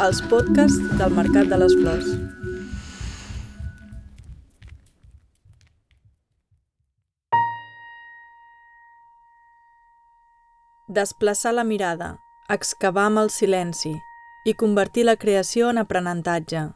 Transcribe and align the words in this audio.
els 0.00 0.22
podcasts 0.30 0.80
del 0.96 1.12
Mercat 1.12 1.50
de 1.50 1.56
les 1.60 1.74
Flors. 1.76 2.06
Desplaçar 10.88 11.52
la 11.52 11.66
mirada, 11.68 12.14
excavar 12.48 13.10
amb 13.10 13.20
el 13.26 13.28
silenci 13.30 13.92
i 14.48 14.56
convertir 14.56 15.04
la 15.04 15.18
creació 15.20 15.68
en 15.68 15.82
aprenentatge. 15.84 16.70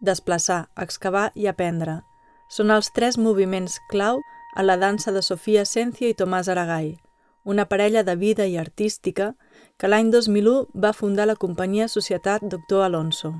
Desplaçar, 0.00 0.70
excavar 0.80 1.28
i 1.36 1.52
aprendre 1.52 2.00
són 2.48 2.72
els 2.72 2.88
tres 2.96 3.20
moviments 3.20 3.82
clau 3.92 4.24
a 4.56 4.64
la 4.64 4.78
dansa 4.80 5.12
de 5.12 5.20
Sofia 5.20 5.68
Esencia 5.68 6.08
i 6.08 6.16
Tomàs 6.16 6.48
Aragall, 6.48 6.96
una 7.44 7.68
parella 7.68 8.02
de 8.02 8.16
vida 8.16 8.48
i 8.48 8.56
artística 8.56 9.34
que 9.34 9.51
l'any 9.90 10.10
2001 10.12 10.68
va 10.74 10.92
fundar 10.92 11.26
la 11.26 11.34
companyia 11.34 11.88
Societat 11.88 12.44
Doctor 12.46 12.84
Alonso. 12.84 13.32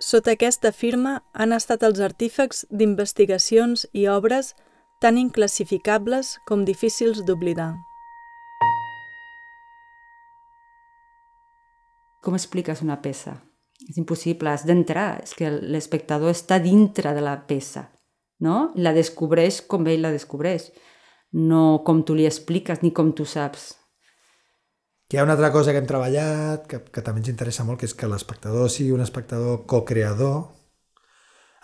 Sota 0.00 0.32
aquesta 0.32 0.72
firma 0.72 1.22
han 1.32 1.52
estat 1.52 1.84
els 1.86 2.00
artífecs 2.00 2.64
d'investigacions 2.70 3.84
i 3.92 4.08
obres 4.08 4.54
tan 5.04 5.18
inclassificables 5.18 6.38
com 6.48 6.64
difícils 6.64 7.20
d'oblidar. 7.26 7.74
Com 12.22 12.38
expliques 12.38 12.80
una 12.82 13.00
peça? 13.02 13.36
És 13.90 13.98
impossible, 13.98 14.48
has 14.48 14.64
d'entrar, 14.66 15.20
és 15.24 15.34
que 15.34 15.50
l'espectador 15.50 16.30
està 16.30 16.60
dintre 16.62 17.12
de 17.16 17.22
la 17.24 17.34
peça, 17.48 17.88
no? 18.40 18.70
La 18.78 18.94
descobreix 18.94 19.60
com 19.66 19.86
ell 19.90 20.06
la 20.06 20.14
descobreix 20.14 20.70
no 21.32 21.82
com 21.86 22.02
tu 22.06 22.14
li 22.14 22.26
expliques 22.28 22.82
ni 22.82 22.92
com 22.94 23.10
tu 23.16 23.26
saps. 23.26 23.72
Hi 25.12 25.18
ha 25.18 25.24
una 25.24 25.34
altra 25.34 25.50
cosa 25.52 25.72
que 25.72 25.80
hem 25.82 25.84
treballat, 25.84 26.62
que, 26.64 26.78
que 26.88 27.02
també 27.04 27.20
ens 27.20 27.28
interessa 27.28 27.66
molt, 27.68 27.76
que 27.82 27.84
és 27.84 27.92
que 27.92 28.08
l'espectador 28.08 28.70
sigui 28.72 28.94
un 28.96 29.02
espectador 29.04 29.66
co-creador, 29.68 30.38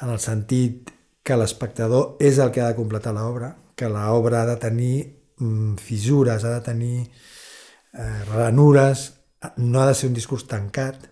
en 0.05 0.13
el 0.13 0.21
sentit 0.21 0.91
que 1.25 1.39
l'espectador 1.41 2.21
és 2.21 2.37
el 2.45 2.53
que 2.53 2.61
ha 2.61 2.67
de 2.69 2.77
completar 2.77 3.15
l'obra, 3.17 3.55
que 3.73 3.89
l'obra 3.89 4.43
ha 4.43 4.51
de 4.51 4.59
tenir 4.61 4.93
mm, 5.41 5.81
fissures, 5.81 6.45
ha 6.45 6.59
de 6.59 6.61
tenir 6.67 6.99
eh, 7.07 8.21
ranures, 8.35 9.09
no 9.57 9.81
ha 9.81 9.89
de 9.89 9.97
ser 9.97 10.13
un 10.13 10.21
discurs 10.21 10.45
tancat, 10.45 11.09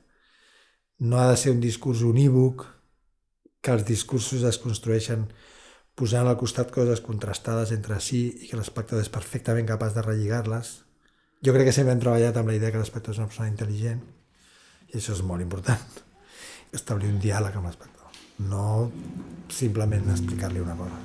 no 1.09 1.17
ha 1.23 1.31
de 1.31 1.41
ser 1.41 1.57
un 1.57 1.64
discurs 1.64 2.05
unívoc, 2.05 2.67
que 3.64 3.73
els 3.73 3.89
discursos 3.89 4.45
es 4.45 4.61
construeixen 4.61 5.25
posant 5.97 6.29
al 6.29 6.37
costat 6.37 6.69
coses 6.69 7.01
contrastades 7.01 7.73
entre 7.73 7.97
si 8.05 8.27
i 8.29 8.51
que 8.51 8.61
l'espectador 8.61 9.01
és 9.01 9.09
perfectament 9.09 9.73
capaç 9.73 9.97
de 9.97 10.05
relligar-les. 10.05 10.83
Jo 11.47 11.52
crec 11.55 11.69
que 11.69 11.72
sempre 11.77 11.92
hem 11.94 12.00
treballat 12.02 12.34
amb 12.41 12.48
la 12.50 12.56
idea 12.56 12.72
que 12.75 12.80
l'espectador 12.80 13.14
és 13.14 13.19
una 13.20 13.28
persona 13.30 13.47
intel·ligent 13.47 14.00
i 14.91 14.97
això 14.98 15.12
és 15.14 15.20
molt 15.22 15.44
important. 15.44 15.83
Establir 16.75 17.06
un 17.12 17.20
diàleg 17.22 17.55
amb 17.55 17.69
l'espectador, 17.69 18.16
no 18.50 18.91
simplement 19.55 20.08
explicar-li 20.11 20.58
una 20.58 20.74
cosa. 20.74 20.98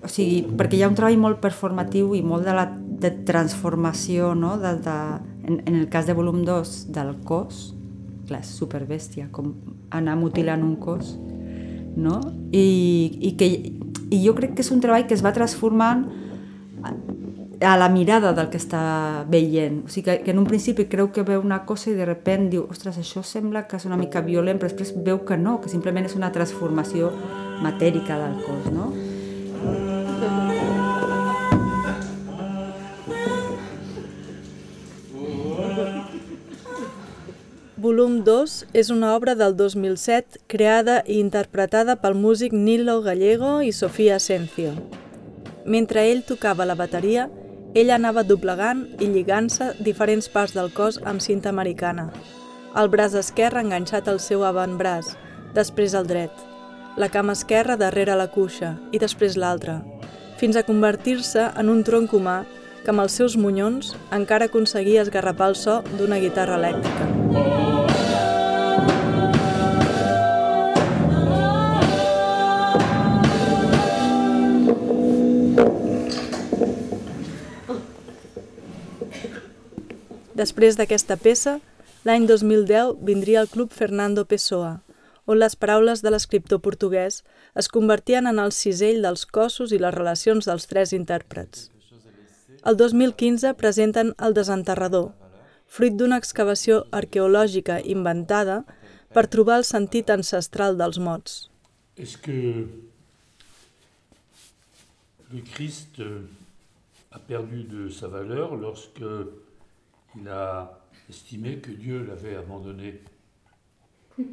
O 0.00 0.08
sigui, 0.08 0.38
perquè 0.56 0.78
hi 0.78 0.86
ha 0.86 0.88
un 0.88 0.96
treball 0.96 1.20
molt 1.20 1.42
performatiu 1.44 2.14
i 2.16 2.22
molt 2.24 2.48
de 2.48 2.54
la 2.56 2.64
de 3.04 3.12
transformació, 3.28 4.32
no? 4.32 4.54
de, 4.64 4.72
de, 4.88 4.96
en, 5.44 5.60
en 5.66 5.78
el 5.82 5.92
cas 5.92 6.08
de 6.08 6.16
volum 6.16 6.46
2, 6.48 6.72
del 6.96 7.12
cos, 7.28 7.60
clar, 8.30 8.44
superbèstia, 8.46 9.28
com 9.34 9.52
anar 9.90 10.16
mutilant 10.18 10.62
un 10.64 10.76
cos, 10.80 11.16
no? 11.98 12.20
I, 12.54 12.64
i, 13.18 13.34
que, 13.38 13.50
I 14.10 14.22
jo 14.22 14.34
crec 14.38 14.54
que 14.56 14.64
és 14.64 14.70
un 14.70 14.82
treball 14.82 15.08
que 15.10 15.16
es 15.18 15.24
va 15.26 15.34
transformant 15.36 16.06
a 17.60 17.76
la 17.76 17.90
mirada 17.92 18.32
del 18.32 18.48
que 18.48 18.56
està 18.56 19.26
veient. 19.28 19.82
O 19.84 19.92
sigui, 19.92 20.06
que, 20.06 20.16
que 20.24 20.32
en 20.32 20.40
un 20.40 20.48
principi 20.48 20.86
creu 20.88 21.10
que 21.12 21.26
veu 21.26 21.42
una 21.44 21.64
cosa 21.68 21.90
i 21.90 21.96
de 21.98 22.06
repent 22.08 22.48
diu, 22.54 22.64
ostres, 22.72 22.96
això 23.02 23.22
sembla 23.26 23.66
que 23.68 23.76
és 23.76 23.86
una 23.90 23.98
mica 24.00 24.24
violent, 24.24 24.58
però 24.62 24.70
després 24.70 24.94
veu 25.04 25.20
que 25.28 25.36
no, 25.36 25.58
que 25.60 25.72
simplement 25.72 26.08
és 26.08 26.16
una 26.16 26.32
transformació 26.32 27.12
matèrica 27.60 28.16
del 28.22 28.40
cos, 28.46 28.70
no? 28.72 28.88
Volum 37.80 38.18
2 38.24 38.54
és 38.76 38.90
una 38.92 39.14
obra 39.16 39.32
del 39.32 39.54
2007 39.56 40.42
creada 40.52 40.98
i 41.06 41.14
interpretada 41.16 41.94
pel 42.02 42.12
músic 42.12 42.52
Nilo 42.52 42.98
Gallego 43.00 43.52
i 43.64 43.70
Sofia 43.72 44.18
Asencio. 44.18 44.74
Mentre 45.64 46.02
ell 46.10 46.20
tocava 46.28 46.66
la 46.68 46.76
bateria, 46.76 47.30
ella 47.72 47.94
anava 47.96 48.26
doblegant 48.26 48.82
i 49.00 49.08
lligant-se 49.14 49.70
diferents 49.86 50.28
parts 50.28 50.52
del 50.58 50.68
cos 50.76 51.00
amb 51.08 51.24
cinta 51.24 51.48
americana. 51.48 52.10
El 52.76 52.92
braç 52.92 53.16
esquerre 53.16 53.64
enganxat 53.64 54.12
al 54.12 54.20
seu 54.20 54.44
avantbraç, 54.44 55.14
després 55.56 55.96
el 55.96 56.10
dret. 56.10 56.44
La 57.00 57.08
cama 57.08 57.32
esquerra 57.32 57.80
darrere 57.80 58.18
la 58.18 58.28
cuixa 58.28 58.74
i 58.92 59.00
després 59.00 59.40
l'altra, 59.40 59.80
fins 60.36 60.56
a 60.56 60.66
convertir-se 60.68 61.48
en 61.56 61.72
un 61.72 61.80
tronc 61.84 62.12
humà 62.12 62.42
que 62.90 62.94
amb 62.96 63.04
els 63.04 63.14
seus 63.14 63.36
monyons 63.38 63.92
encara 64.10 64.48
aconseguia 64.50 65.04
esgarrapar 65.04 65.46
el 65.52 65.54
so 65.54 65.76
d'una 65.94 66.16
guitarra 66.18 66.56
elèctrica. 66.58 67.06
Després 80.34 80.74
d'aquesta 80.74 81.14
peça, 81.14 81.60
l'any 82.02 82.26
2010 82.26 82.96
vindria 83.06 83.44
el 83.44 83.52
Club 83.54 83.70
Fernando 83.70 84.26
Pessoa, 84.26 84.80
on 85.30 85.38
les 85.38 85.54
paraules 85.54 86.02
de 86.02 86.10
l'escriptor 86.10 86.58
portuguès 86.58 87.22
es 87.54 87.70
convertien 87.70 88.26
en 88.26 88.42
el 88.42 88.50
cisell 88.50 89.04
dels 89.06 89.28
cossos 89.30 89.70
i 89.70 89.78
les 89.78 89.94
relacions 89.94 90.50
dels 90.50 90.66
tres 90.66 90.96
intèrprets. 90.96 91.70
El 92.60 92.76
2015 92.76 93.54
presenten 93.56 94.12
El 94.20 94.34
desenterrador, 94.36 95.14
fruit 95.66 95.94
d'una 95.96 96.18
excavació 96.20 96.82
arqueològica 96.92 97.78
inventada 97.94 98.58
per 99.16 99.24
trobar 99.32 99.56
el 99.60 99.64
sentit 99.64 100.12
ancestral 100.12 100.76
dels 100.76 101.00
mots. 101.00 101.38
Est-ce 101.96 102.20
que 102.20 102.36
le 105.32 105.40
Christ 105.54 106.02
a 107.12 107.18
perdu 107.18 107.64
de 107.64 107.88
sa 107.88 108.08
valeur 108.08 108.56
lorsque 108.56 109.02
il 110.16 110.28
a 110.28 110.78
estimé 111.08 111.58
que 111.58 111.70
Dieu 111.70 112.04
l'avait 112.04 112.36
abandonné. 112.36 113.00
Wow. 114.18 114.26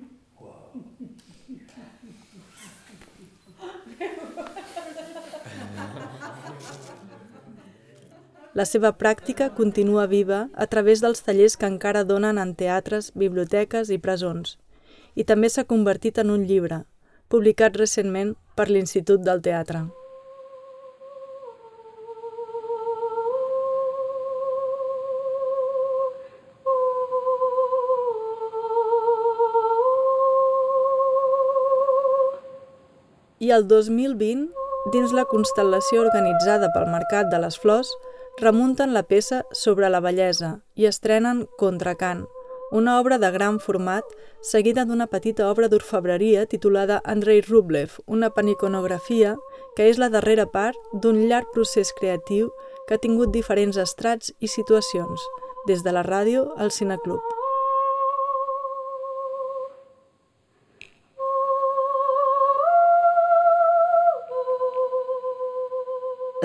La 8.57 8.63
seva 8.65 8.89
pràctica 8.97 9.51
continua 9.53 10.07
viva 10.09 10.37
a 10.57 10.65
través 10.65 11.03
dels 11.03 11.19
tallers 11.21 11.55
que 11.61 11.67
encara 11.69 12.01
donen 12.11 12.39
en 12.41 12.55
teatres, 12.57 13.11
biblioteques 13.13 13.91
i 13.93 13.99
presons, 14.01 14.55
i 15.13 15.25
també 15.29 15.51
s'ha 15.53 15.67
convertit 15.69 16.17
en 16.17 16.31
un 16.33 16.47
llibre, 16.49 16.79
publicat 17.29 17.77
recentment 17.77 18.33
per 18.57 18.65
l'Institut 18.71 19.21
del 19.21 19.43
Teatre. 19.45 19.83
I 33.37 33.53
el 33.53 33.69
2020, 33.69 34.49
dins 34.97 35.13
la 35.13 35.29
constel·lació 35.29 36.01
organitzada 36.01 36.73
pel 36.73 36.89
Mercat 36.89 37.29
de 37.29 37.45
les 37.45 37.61
Flors, 37.61 37.93
remunten 38.37 38.93
la 38.93 39.03
peça 39.03 39.43
sobre 39.51 39.89
la 39.89 39.99
bellesa 39.99 40.59
i 40.75 40.85
estrenen 40.85 41.47
Contracant, 41.57 42.25
una 42.71 42.99
obra 42.99 43.17
de 43.17 43.31
gran 43.31 43.59
format 43.59 44.05
seguida 44.41 44.85
d'una 44.85 45.07
petita 45.07 45.47
obra 45.49 45.69
d'orfebreria 45.71 46.45
titulada 46.45 47.01
Andrei 47.03 47.41
Rublev, 47.41 47.97
una 48.05 48.29
paniconografia 48.29 49.37
que 49.75 49.89
és 49.89 49.97
la 49.97 50.11
darrera 50.13 50.45
part 50.45 50.77
d'un 50.93 51.25
llarg 51.27 51.49
procés 51.53 51.93
creatiu 51.97 52.51
que 52.87 52.95
ha 52.95 53.01
tingut 53.01 53.33
diferents 53.33 53.77
estrats 53.77 54.33
i 54.39 54.47
situacions, 54.47 55.25
des 55.67 55.83
de 55.83 55.91
la 55.91 56.05
ràdio 56.05 56.51
al 56.57 56.71
cineclub. 56.71 57.23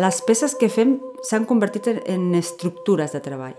les 0.02 0.22
peces 0.24 0.54
que 0.56 0.70
fem 0.72 0.96
s'han 1.22 1.46
convertit 1.46 1.88
en 1.92 2.34
estructures 2.34 3.12
de 3.12 3.20
treball. 3.24 3.56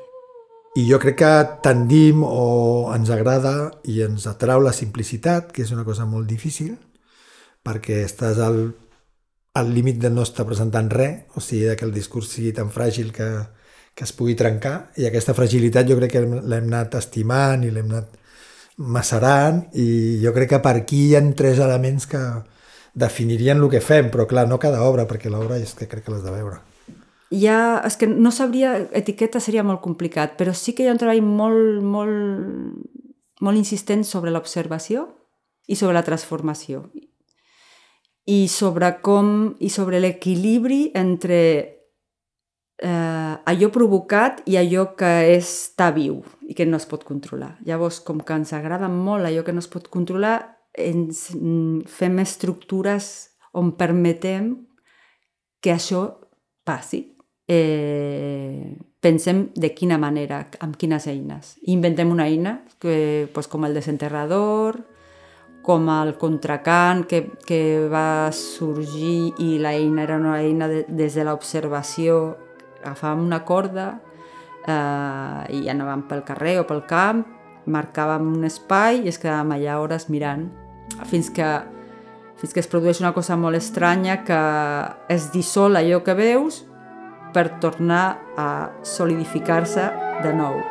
I 0.76 0.88
jo 0.90 0.98
crec 1.00 1.20
que 1.22 1.34
tendim 1.64 2.24
o 2.26 2.92
ens 2.96 3.12
agrada 3.14 3.72
i 3.86 4.02
ens 4.02 4.26
atrau 4.28 4.64
la 4.64 4.74
simplicitat, 4.74 5.52
que 5.54 5.62
és 5.62 5.72
una 5.72 5.86
cosa 5.86 6.08
molt 6.10 6.26
difícil, 6.28 6.74
perquè 7.64 8.02
estàs 8.04 8.42
al 8.42 8.74
al 9.54 9.74
límit 9.74 10.00
de 10.02 10.10
no 10.10 10.24
estar 10.26 10.46
presentant 10.50 10.90
res, 10.90 11.28
o 11.38 11.42
sigui, 11.42 11.76
que 11.78 11.86
el 11.86 11.94
discurs 11.94 12.32
sigui 12.34 12.54
tan 12.58 12.72
fràgil 12.74 13.12
que, 13.14 13.28
que 13.94 14.06
es 14.08 14.14
pugui 14.18 14.36
trencar, 14.36 14.90
i 14.98 15.06
aquesta 15.06 15.36
fragilitat 15.38 15.90
jo 15.90 15.98
crec 16.00 16.16
que 16.16 16.24
l'hem 16.26 16.70
anat 16.72 16.98
estimant 16.98 17.62
i 17.66 17.70
l'hem 17.70 17.92
anat 17.92 18.18
macerant, 18.78 19.62
i 19.78 20.18
jo 20.24 20.34
crec 20.34 20.56
que 20.56 20.62
per 20.66 20.76
aquí 20.80 21.04
hi 21.12 21.16
ha 21.18 21.24
tres 21.38 21.62
elements 21.62 22.10
que 22.10 22.22
definirien 22.98 23.62
el 23.62 23.70
que 23.70 23.82
fem, 23.82 24.10
però 24.10 24.26
clar, 24.30 24.48
no 24.50 24.58
cada 24.62 24.82
obra, 24.90 25.06
perquè 25.10 25.30
l'obra 25.30 25.62
és 25.62 25.78
que 25.78 25.90
crec 25.90 26.08
que 26.08 26.16
l'has 26.16 26.26
de 26.26 26.34
veure. 26.34 26.62
Ja, 27.34 27.82
és 27.82 27.98
que 27.98 28.06
no 28.06 28.30
sabria, 28.32 28.76
etiqueta 28.94 29.42
seria 29.42 29.64
molt 29.66 29.82
complicat, 29.82 30.36
però 30.38 30.54
sí 30.54 30.76
que 30.78 30.86
hi 30.86 30.90
ha 30.92 30.94
un 30.94 31.02
treball 31.02 31.24
molt, 31.26 31.82
molt, 31.82 33.00
molt 33.42 33.58
insistent 33.58 34.04
sobre 34.06 34.34
l'observació 34.34 35.08
i 35.66 35.78
sobre 35.80 35.98
la 35.98 36.06
transformació 36.06 36.84
i 38.30 38.48
sobre 38.48 38.90
com 39.04 39.56
i 39.60 39.70
sobre 39.74 40.00
l'equilibri 40.00 40.92
entre 40.96 41.40
eh, 42.78 43.36
allò 43.52 43.70
provocat 43.74 44.44
i 44.48 44.58
allò 44.60 44.90
que 45.00 45.12
està 45.34 45.90
viu 45.96 46.22
i 46.48 46.56
que 46.56 46.68
no 46.68 46.78
es 46.80 46.88
pot 46.88 47.04
controlar. 47.08 47.58
Llavors, 47.68 48.00
com 48.04 48.22
que 48.24 48.38
ens 48.38 48.54
agrada 48.56 48.90
molt 48.92 49.28
allò 49.28 49.44
que 49.44 49.56
no 49.56 49.64
es 49.64 49.72
pot 49.72 49.90
controlar, 49.92 50.38
ens 50.74 51.30
fem 51.90 52.20
estructures 52.24 53.10
on 53.54 53.74
permetem 53.78 54.54
que 55.62 55.74
això 55.76 56.08
passi. 56.66 57.13
Eh, 57.48 58.78
pensem 59.04 59.50
de 59.56 59.74
quina 59.76 59.98
manera, 60.00 60.46
amb 60.64 60.78
quines 60.80 61.08
eines. 61.12 61.58
Inventem 61.68 62.12
una 62.12 62.28
eina 62.32 62.62
que, 62.80 63.30
pues, 63.34 63.50
com 63.52 63.66
el 63.68 63.74
desenterrador, 63.76 64.80
com 65.64 65.88
el 65.92 66.16
contracant 66.20 67.06
que, 67.08 67.24
que 67.48 67.88
va 67.92 68.32
sorgir 68.36 69.34
i 69.40 69.58
l'eina 69.64 70.04
era 70.04 70.18
una 70.20 70.40
eina 70.42 70.68
de, 70.68 70.84
des 70.88 71.16
de 71.16 71.28
l'observació. 71.28 72.38
Agafàvem 72.84 73.24
una 73.24 73.44
corda 73.48 73.88
eh, 74.68 75.56
i 75.56 75.70
anàvem 75.72 76.04
pel 76.10 76.26
carrer 76.28 76.58
o 76.62 76.68
pel 76.68 76.84
camp, 76.88 77.24
marcàvem 77.66 78.28
un 78.36 78.44
espai 78.48 79.04
i 79.04 79.12
es 79.12 79.20
quedàvem 79.20 79.56
allà 79.56 79.80
hores 79.80 80.10
mirant 80.12 80.50
fins 81.08 81.30
que, 81.32 81.48
fins 82.42 82.52
que 82.52 82.60
es 82.60 82.68
produeix 82.68 83.00
una 83.00 83.14
cosa 83.16 83.38
molt 83.40 83.56
estranya 83.56 84.20
que 84.28 84.40
es 85.14 85.30
dissol 85.32 85.80
allò 85.80 86.02
que 86.04 86.16
veus 86.18 86.64
per 87.34 87.50
tornar 87.60 88.06
a 88.38 88.72
solidificar-se 88.86 89.90
de 90.24 90.34
nou. 90.38 90.62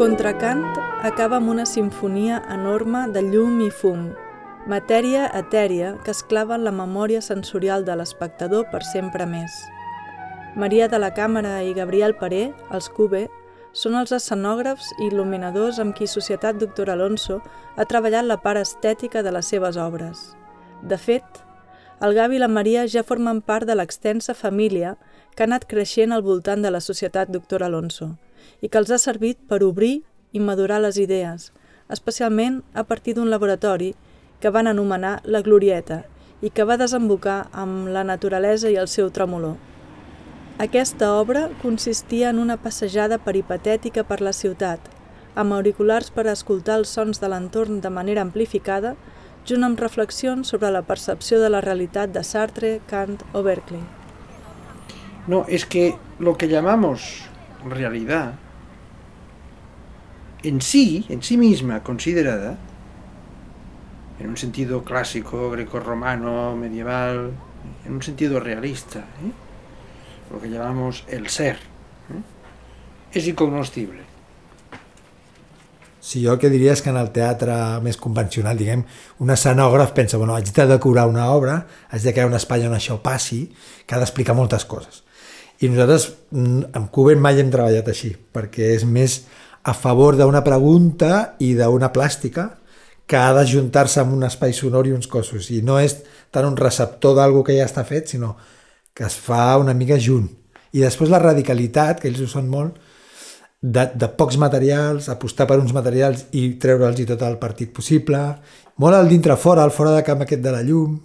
Contracant 0.00 0.62
acaba 1.04 1.36
amb 1.36 1.50
una 1.52 1.66
sinfonia 1.68 2.38
enorme 2.54 3.02
de 3.12 3.20
llum 3.26 3.58
i 3.60 3.68
fum, 3.82 4.06
matèria 4.64 5.26
etèria 5.36 5.90
que 6.06 6.14
es 6.14 6.22
clava 6.24 6.56
en 6.56 6.64
la 6.64 6.72
memòria 6.72 7.20
sensorial 7.20 7.84
de 7.84 7.98
l'espectador 8.00 8.64
per 8.72 8.80
sempre 8.94 9.28
més. 9.28 9.60
Maria 10.56 10.88
de 10.88 10.98
la 10.98 11.12
Càmera 11.14 11.60
i 11.62 11.74
Gabriel 11.74 12.16
Paré, 12.18 12.52
els 12.70 12.88
Cube, 12.88 13.28
són 13.72 13.94
els 13.94 14.12
escenògrafs 14.12 14.88
i 14.98 15.10
il·luminadors 15.10 15.78
amb 15.78 15.94
qui 15.94 16.08
Societat 16.10 16.58
Doctor 16.58 16.90
Alonso 16.90 17.40
ha 17.76 17.86
treballat 17.86 18.26
la 18.26 18.40
part 18.42 18.58
estètica 18.58 19.22
de 19.22 19.30
les 19.30 19.46
seves 19.46 19.76
obres. 19.76 20.32
De 20.82 20.98
fet, 20.98 21.44
el 22.00 22.16
Gavi 22.16 22.40
i 22.40 22.42
la 22.42 22.48
Maria 22.48 22.86
ja 22.88 23.04
formen 23.04 23.42
part 23.42 23.68
de 23.68 23.76
l'extensa 23.76 24.34
família 24.34 24.96
que 25.36 25.44
ha 25.44 25.48
anat 25.50 25.68
creixent 25.68 26.12
al 26.12 26.26
voltant 26.26 26.64
de 26.64 26.72
la 26.72 26.80
Societat 26.80 27.30
Doctor 27.30 27.62
Alonso– 27.62 28.16
i 28.60 28.68
que 28.68 28.80
els 28.80 28.90
ha 28.90 28.98
servit 28.98 29.38
per 29.48 29.62
obrir 29.64 30.00
i 30.32 30.40
madurar 30.40 30.80
les 30.84 30.98
idees, 31.00 31.50
especialment 31.90 32.60
a 32.74 32.84
partir 32.84 33.16
d'un 33.16 33.30
laboratori 33.30 33.94
que 34.40 34.52
van 34.54 34.70
anomenar 34.70 35.20
la 35.24 35.42
Glorieta 35.42 36.04
i 36.40 36.50
que 36.50 36.64
va 36.64 36.78
desembocar 36.80 37.48
amb 37.52 37.90
la 37.92 38.04
naturalesa 38.04 38.70
i 38.70 38.78
el 38.80 38.88
seu 38.88 39.10
tremolor. 39.10 39.56
Aquesta 40.60 41.14
obra 41.14 41.48
consistia 41.62 42.28
en 42.28 42.38
una 42.38 42.58
passejada 42.60 43.16
peripatètica 43.24 44.02
per 44.04 44.18
la 44.20 44.34
ciutat, 44.36 44.90
amb 45.32 45.56
auriculars 45.56 46.10
per 46.12 46.26
escoltar 46.28 46.76
els 46.82 46.92
sons 46.98 47.22
de 47.22 47.30
l'entorn 47.32 47.78
de 47.80 47.88
manera 47.88 48.20
amplificada, 48.20 48.90
junt 49.48 49.64
amb 49.64 49.80
reflexions 49.80 50.52
sobre 50.52 50.68
la 50.68 50.84
percepció 50.84 51.40
de 51.40 51.48
la 51.48 51.62
realitat 51.64 52.12
de 52.12 52.20
Sartre, 52.20 52.74
Kant 52.92 53.24
o 53.32 53.40
Berkeley. 53.42 53.80
No, 55.32 55.46
es 55.48 55.64
que 55.64 55.96
lo 56.18 56.36
que 56.36 56.52
llamamos 56.52 57.24
realidad 57.64 58.34
en 60.42 60.60
sí, 60.60 61.06
en 61.08 61.22
sí 61.22 61.38
misma 61.38 61.82
considerada, 61.82 62.58
en 64.18 64.28
un 64.28 64.36
sentido 64.36 64.84
clásico, 64.84 65.48
greco-romano, 65.52 66.54
medieval, 66.54 67.30
en 67.86 67.94
un 67.94 68.02
sentido 68.02 68.40
realista, 68.40 68.98
¿eh? 69.24 69.48
Lo 70.30 70.40
que 70.40 70.48
llamamos 70.48 71.04
el 71.08 71.28
ser, 71.28 71.56
¿eh? 71.56 72.22
és 73.12 73.26
incognoscible. 73.26 74.06
Sí, 76.00 76.24
jo 76.24 76.32
el 76.32 76.38
que 76.40 76.48
diria 76.48 76.72
és 76.72 76.80
que 76.80 76.88
en 76.88 76.96
el 76.96 77.10
teatre 77.12 77.54
més 77.84 77.98
convencional, 78.00 78.56
diguem, 78.56 78.86
un 79.20 79.32
escenògraf 79.34 79.92
pensa, 79.92 80.16
bueno, 80.16 80.32
haig 80.34 80.48
de 80.56 80.66
decorar 80.70 81.04
una 81.10 81.28
obra, 81.34 81.66
haig 81.90 82.06
de 82.06 82.14
crear 82.14 82.30
un 82.30 82.38
espai 82.38 82.64
on 82.66 82.74
això 82.74 82.96
passi, 83.02 83.42
que 83.84 83.94
ha 83.94 84.00
d'explicar 84.00 84.34
moltes 84.38 84.64
coses. 84.64 85.02
I 85.60 85.68
nosaltres 85.68 86.06
mm, 86.30 86.70
amb 86.78 86.88
Cuben 86.94 87.20
mai 87.20 87.42
hem 87.42 87.50
treballat 87.52 87.90
així, 87.92 88.14
perquè 88.16 88.72
és 88.78 88.86
més 88.88 89.20
a 89.62 89.74
favor 89.76 90.16
d'una 90.16 90.40
pregunta 90.46 91.34
i 91.38 91.52
d'una 91.58 91.92
plàstica 91.92 92.46
que 93.10 93.18
ha 93.18 93.34
d'ajuntar-se 93.36 94.00
amb 94.00 94.14
un 94.16 94.24
espai 94.24 94.54
sonor 94.56 94.86
i 94.88 94.94
uns 94.96 95.10
cossos. 95.10 95.50
I 95.52 95.60
no 95.66 95.76
és 95.82 95.98
tant 96.32 96.46
un 96.48 96.56
receptor 96.56 97.18
d'algú 97.18 97.42
que 97.44 97.58
ja 97.58 97.66
està 97.68 97.84
fet, 97.84 98.08
sinó 98.08 98.36
que 99.00 99.06
es 99.08 99.14
fa 99.16 99.56
una 99.56 99.72
mica 99.72 99.96
junt. 99.96 100.26
I 100.76 100.82
després 100.84 101.08
la 101.08 101.18
radicalitat, 101.22 102.02
que 102.02 102.10
ells 102.10 102.18
ho 102.20 102.26
són 102.28 102.50
molt, 102.52 102.74
de, 103.60 103.86
de 103.96 104.08
pocs 104.12 104.36
materials, 104.36 105.06
apostar 105.08 105.46
per 105.48 105.56
uns 105.56 105.72
materials 105.72 106.26
i 106.36 106.42
treure'ls 106.60 107.00
tot 107.08 107.22
el 107.24 107.38
partit 107.40 107.72
possible. 107.72 108.20
Molt 108.76 108.96
al 108.98 109.08
dintre-fora, 109.08 109.64
al 109.64 109.72
fora 109.72 109.94
de 109.96 110.02
camp 110.04 110.20
aquest 110.20 110.42
de 110.44 110.52
la 110.52 110.60
llum, 110.66 110.98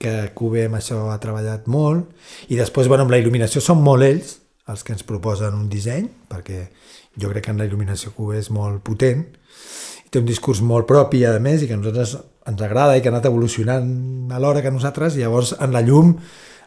que 0.00 0.30
Cube 0.32 0.64
amb 0.64 0.78
això 0.80 1.02
ha 1.12 1.18
treballat 1.20 1.68
molt. 1.68 2.08
I 2.48 2.56
després, 2.56 2.88
bueno, 2.88 3.04
amb 3.04 3.12
la 3.12 3.20
il·luminació 3.20 3.60
són 3.60 3.84
molt 3.84 4.08
ells 4.08 4.38
els 4.72 4.80
que 4.80 4.94
ens 4.96 5.04
proposen 5.04 5.52
un 5.52 5.68
disseny, 5.68 6.06
perquè 6.32 6.62
jo 7.20 7.28
crec 7.34 7.50
que 7.50 7.52
en 7.52 7.60
la 7.60 7.66
il·luminació 7.68 8.14
Cube 8.16 8.38
és 8.40 8.48
molt 8.48 8.80
potent, 8.86 9.26
i 10.06 10.08
té 10.08 10.22
un 10.22 10.28
discurs 10.28 10.64
molt 10.64 10.88
propi, 10.88 11.20
a 11.28 11.36
més, 11.36 11.60
i 11.60 11.68
que 11.68 11.76
a 11.76 11.80
nosaltres 11.80 12.16
ens 12.48 12.64
agrada 12.64 12.96
i 12.96 13.04
que 13.04 13.12
ha 13.12 13.12
anat 13.12 13.28
evolucionant 13.28 14.32
alhora 14.32 14.64
que 14.64 14.72
nosaltres, 14.72 15.20
i 15.20 15.26
llavors 15.26 15.52
en 15.60 15.76
la 15.76 15.84
llum 15.84 16.16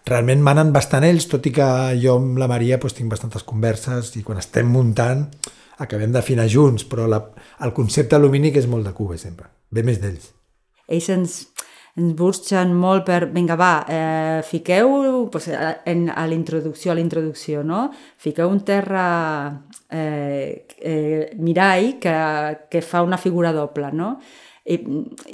realment 0.06 0.42
manen 0.46 0.72
bastant 0.74 1.06
ells, 1.08 1.28
tot 1.30 1.46
i 1.50 1.54
que 1.54 1.68
jo 2.02 2.20
amb 2.20 2.40
la 2.42 2.50
Maria 2.52 2.78
doncs, 2.82 2.98
tinc 2.98 3.12
bastantes 3.12 3.46
converses 3.48 4.14
i 4.20 4.24
quan 4.24 4.42
estem 4.42 4.70
muntant 4.70 5.26
acabem 5.82 6.14
d'afinar 6.14 6.48
junts, 6.48 6.86
però 6.88 7.08
la, 7.10 7.20
el 7.66 7.74
concepte 7.76 8.20
lumínic 8.22 8.62
és 8.62 8.70
molt 8.72 8.86
de 8.88 8.94
Cube 8.96 9.18
sempre, 9.20 9.50
ve 9.72 9.84
més 9.84 10.00
d'ells. 10.00 10.30
Ells 10.88 11.10
ens, 11.12 11.36
ens 11.98 12.14
busquen 12.16 12.72
molt 12.78 13.04
per, 13.08 13.26
vinga 13.34 13.58
va, 13.60 13.74
eh, 13.90 14.40
fiqueu 14.48 15.26
pues, 15.34 15.50
en, 15.50 16.08
a 16.14 16.26
l'introducció, 16.30 16.94
a 16.94 16.96
l'introducció, 16.96 17.66
no? 17.66 17.90
Fiqueu 18.22 18.52
un 18.52 18.62
terra 18.68 19.06
eh, 19.90 20.66
eh, 20.80 21.34
mirall 21.42 21.96
que, 22.00 22.16
que 22.72 22.86
fa 22.86 23.04
una 23.04 23.20
figura 23.20 23.52
doble, 23.56 23.92
no? 23.92 24.16
I, 24.66 24.80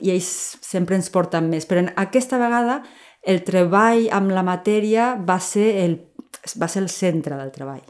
I 0.01 0.15
ells 0.15 0.31
sempre 0.63 0.97
ens 0.97 1.11
porten 1.11 1.47
més, 1.51 1.67
però 1.67 1.85
aquesta 2.01 2.39
vegada 2.41 2.81
el 3.21 3.43
treball 3.45 4.07
amb 4.09 4.33
la 4.33 4.41
matèria 4.41 5.13
va 5.15 5.37
ser 5.39 5.69
el, 5.83 5.97
va 6.57 6.67
ser 6.67 6.81
el 6.81 6.89
centre 6.89 7.37
del 7.37 7.51
treball. 7.53 7.83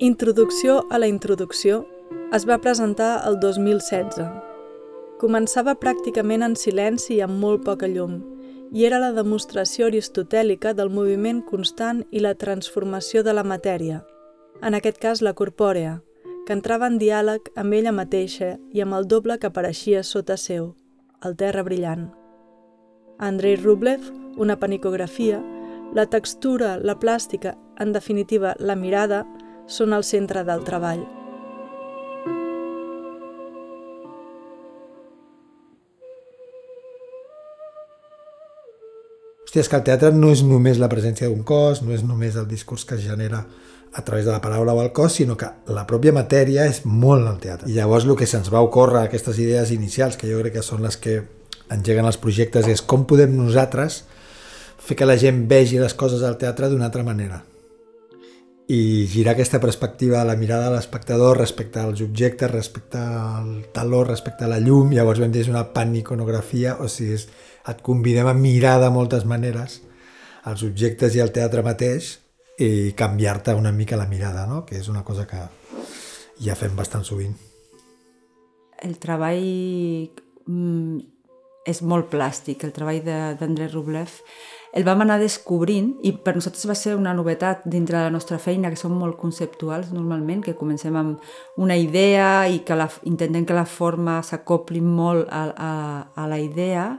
Introducció 0.00 0.84
a 0.90 0.98
la 0.98 1.08
introducció 1.10 1.84
es 2.32 2.44
va 2.46 2.58
presentar 2.62 3.22
el 3.26 3.38
2016. 3.42 4.26
Començava 5.18 5.74
pràcticament 5.74 6.44
en 6.46 6.54
silenci 6.54 7.16
i 7.16 7.22
amb 7.24 7.34
molt 7.42 7.64
poca 7.66 7.90
llum, 7.90 8.20
i 8.72 8.84
era 8.84 8.98
la 9.00 9.12
demostració 9.16 9.86
aristotèlica 9.88 10.74
del 10.76 10.90
moviment 10.90 11.40
constant 11.46 12.04
i 12.10 12.20
la 12.20 12.34
transformació 12.34 13.22
de 13.24 13.32
la 13.32 13.44
matèria, 13.44 14.02
en 14.62 14.74
aquest 14.74 14.98
cas 15.00 15.22
la 15.22 15.34
corpòrea, 15.34 15.98
que 16.46 16.56
entrava 16.56 16.88
en 16.88 16.98
diàleg 17.00 17.50
amb 17.60 17.76
ella 17.76 17.92
mateixa 17.92 18.56
i 18.72 18.80
amb 18.84 18.96
el 18.96 19.08
doble 19.08 19.38
que 19.38 19.48
apareixia 19.50 20.02
sota 20.02 20.36
seu, 20.36 20.74
el 21.24 21.36
terra 21.36 21.64
brillant. 21.64 22.08
Andrei 23.18 23.56
Rublev, 23.56 24.12
una 24.36 24.58
panicografia, 24.58 25.42
La 25.94 26.04
textura, 26.04 26.76
la 26.76 26.98
plàstica, 27.00 27.54
en 27.80 27.94
definitiva 27.94 28.54
la 28.60 28.76
mirada, 28.76 29.22
són 29.66 29.96
el 29.96 30.04
centre 30.04 30.44
del 30.44 30.60
treball. 30.64 31.17
Hòstia, 39.48 39.62
és 39.64 39.68
que 39.72 39.78
el 39.78 39.84
teatre 39.86 40.10
no 40.12 40.28
és 40.28 40.42
només 40.44 40.76
la 40.76 40.90
presència 40.92 41.30
d'un 41.30 41.40
cos, 41.40 41.78
no 41.80 41.94
és 41.96 42.02
només 42.04 42.34
el 42.36 42.44
discurs 42.50 42.84
que 42.84 42.98
es 42.98 43.06
genera 43.06 43.46
a 43.96 44.04
través 44.04 44.26
de 44.26 44.30
la 44.30 44.42
paraula 44.44 44.74
o 44.76 44.82
el 44.82 44.92
cos, 44.92 45.14
sinó 45.16 45.38
que 45.40 45.48
la 45.72 45.86
pròpia 45.88 46.12
matèria 46.12 46.66
és 46.68 46.82
molt 46.84 47.24
el 47.24 47.38
teatre. 47.40 47.70
I 47.72 47.78
llavors 47.78 48.04
el 48.04 48.12
que 48.20 48.28
se'ns 48.28 48.52
va 48.52 48.60
ocórrer, 48.60 49.06
aquestes 49.06 49.40
idees 49.40 49.72
inicials, 49.72 50.20
que 50.20 50.28
jo 50.28 50.42
crec 50.42 50.58
que 50.58 50.66
són 50.66 50.84
les 50.84 51.00
que 51.00 51.22
engeguen 51.72 52.04
els 52.04 52.20
projectes, 52.20 52.68
és 52.68 52.84
com 52.84 53.08
podem 53.08 53.32
nosaltres 53.40 54.02
fer 54.84 55.00
que 55.00 55.08
la 55.08 55.16
gent 55.16 55.46
vegi 55.48 55.80
les 55.80 55.96
coses 55.96 56.20
al 56.20 56.36
teatre 56.36 56.68
d'una 56.68 56.92
altra 56.92 57.06
manera 57.06 57.40
i 58.68 59.08
girar 59.08 59.32
aquesta 59.32 59.62
perspectiva 59.64 60.18
de 60.18 60.26
la 60.28 60.36
mirada 60.36 60.68
de 60.68 60.74
l'espectador 60.76 61.38
respecte 61.38 61.80
als 61.80 62.02
objectes, 62.04 62.50
respecte 62.50 62.98
al 63.00 63.64
taló, 63.72 64.04
respecte 64.04 64.44
a 64.44 64.48
la 64.52 64.58
llum, 64.60 64.92
llavors 64.92 65.22
vam 65.24 65.32
dir 65.32 65.46
és 65.46 65.48
una 65.48 65.70
paniconografia, 65.72 66.74
o 66.76 66.88
sigui, 66.92 67.16
és, 67.16 67.24
et 67.68 67.82
convidem 67.84 68.28
a 68.28 68.36
mirar 68.36 68.78
de 68.82 68.88
moltes 68.92 69.26
maneres 69.28 69.82
els 70.48 70.64
objectes 70.64 71.16
i 71.16 71.22
el 71.24 71.32
teatre 71.34 71.64
mateix 71.66 72.16
i 72.58 72.92
canviar-te 72.98 73.54
una 73.54 73.72
mica 73.72 73.98
la 73.98 74.08
mirada, 74.08 74.46
no? 74.46 74.64
que 74.66 74.78
és 74.78 74.88
una 74.88 75.04
cosa 75.04 75.26
que 75.28 75.42
ja 76.42 76.56
fem 76.58 76.74
bastant 76.76 77.04
sovint. 77.06 77.36
El 78.82 78.96
treball 79.02 79.44
mm, 80.46 80.98
és 81.68 81.82
molt 81.82 82.08
plàstic, 82.10 82.64
el 82.64 82.72
treball 82.74 83.02
d'André 83.04 83.68
Rublev 83.68 84.20
el 84.72 84.84
vam 84.84 85.00
anar 85.00 85.16
descobrint 85.20 85.94
i 86.04 86.12
per 86.12 86.34
nosaltres 86.36 86.66
va 86.68 86.76
ser 86.76 86.94
una 86.98 87.14
novetat 87.16 87.64
dintre 87.64 87.96
de 87.96 88.04
la 88.04 88.12
nostra 88.12 88.38
feina, 88.38 88.68
que 88.70 88.76
som 88.76 88.92
molt 88.94 89.16
conceptuals 89.20 89.92
normalment, 89.94 90.42
que 90.44 90.56
comencem 90.58 90.96
amb 90.96 91.24
una 91.56 91.76
idea 91.80 92.46
i 92.52 92.60
que 92.66 92.76
la, 92.76 92.88
intentem 93.08 93.46
que 93.48 93.56
la 93.56 93.64
forma 93.64 94.20
s'acopli 94.22 94.82
molt 94.84 95.30
a, 95.32 95.42
a, 95.56 95.72
a 96.14 96.28
la 96.28 96.38
idea 96.42 96.90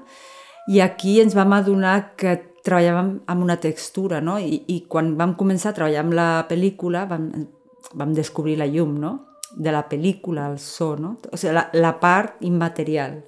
i 0.69 0.81
aquí 0.85 1.17
ens 1.21 1.33
vam 1.33 1.55
adonar 1.57 2.13
que 2.19 2.35
treballàvem 2.65 3.15
amb 3.31 3.41
una 3.43 3.57
textura, 3.57 4.19
no? 4.21 4.38
I, 4.38 4.61
i 4.69 4.83
quan 4.91 5.15
vam 5.17 5.33
començar 5.39 5.71
a 5.71 5.77
treballar 5.79 6.03
amb 6.03 6.13
la 6.13 6.29
pel·lícula 6.49 7.07
vam, 7.09 7.25
vam 7.97 8.13
descobrir 8.13 8.59
la 8.59 8.69
llum, 8.69 8.99
no? 9.01 9.15
de 9.57 9.71
la 9.73 9.81
pel·lícula, 9.89 10.45
el 10.51 10.59
so, 10.61 10.93
no? 10.95 11.15
o 11.31 11.38
sigui, 11.38 11.55
la, 11.57 11.65
la 11.73 11.95
part 11.99 12.38
immaterial. 12.45 13.23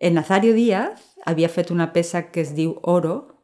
En 0.00 0.14
Nazario 0.14 0.54
Díaz 0.54 1.18
havia 1.26 1.50
fet 1.52 1.72
una 1.74 1.92
peça 1.92 2.30
que 2.32 2.40
es 2.40 2.54
diu 2.56 2.78
Oro, 2.86 3.37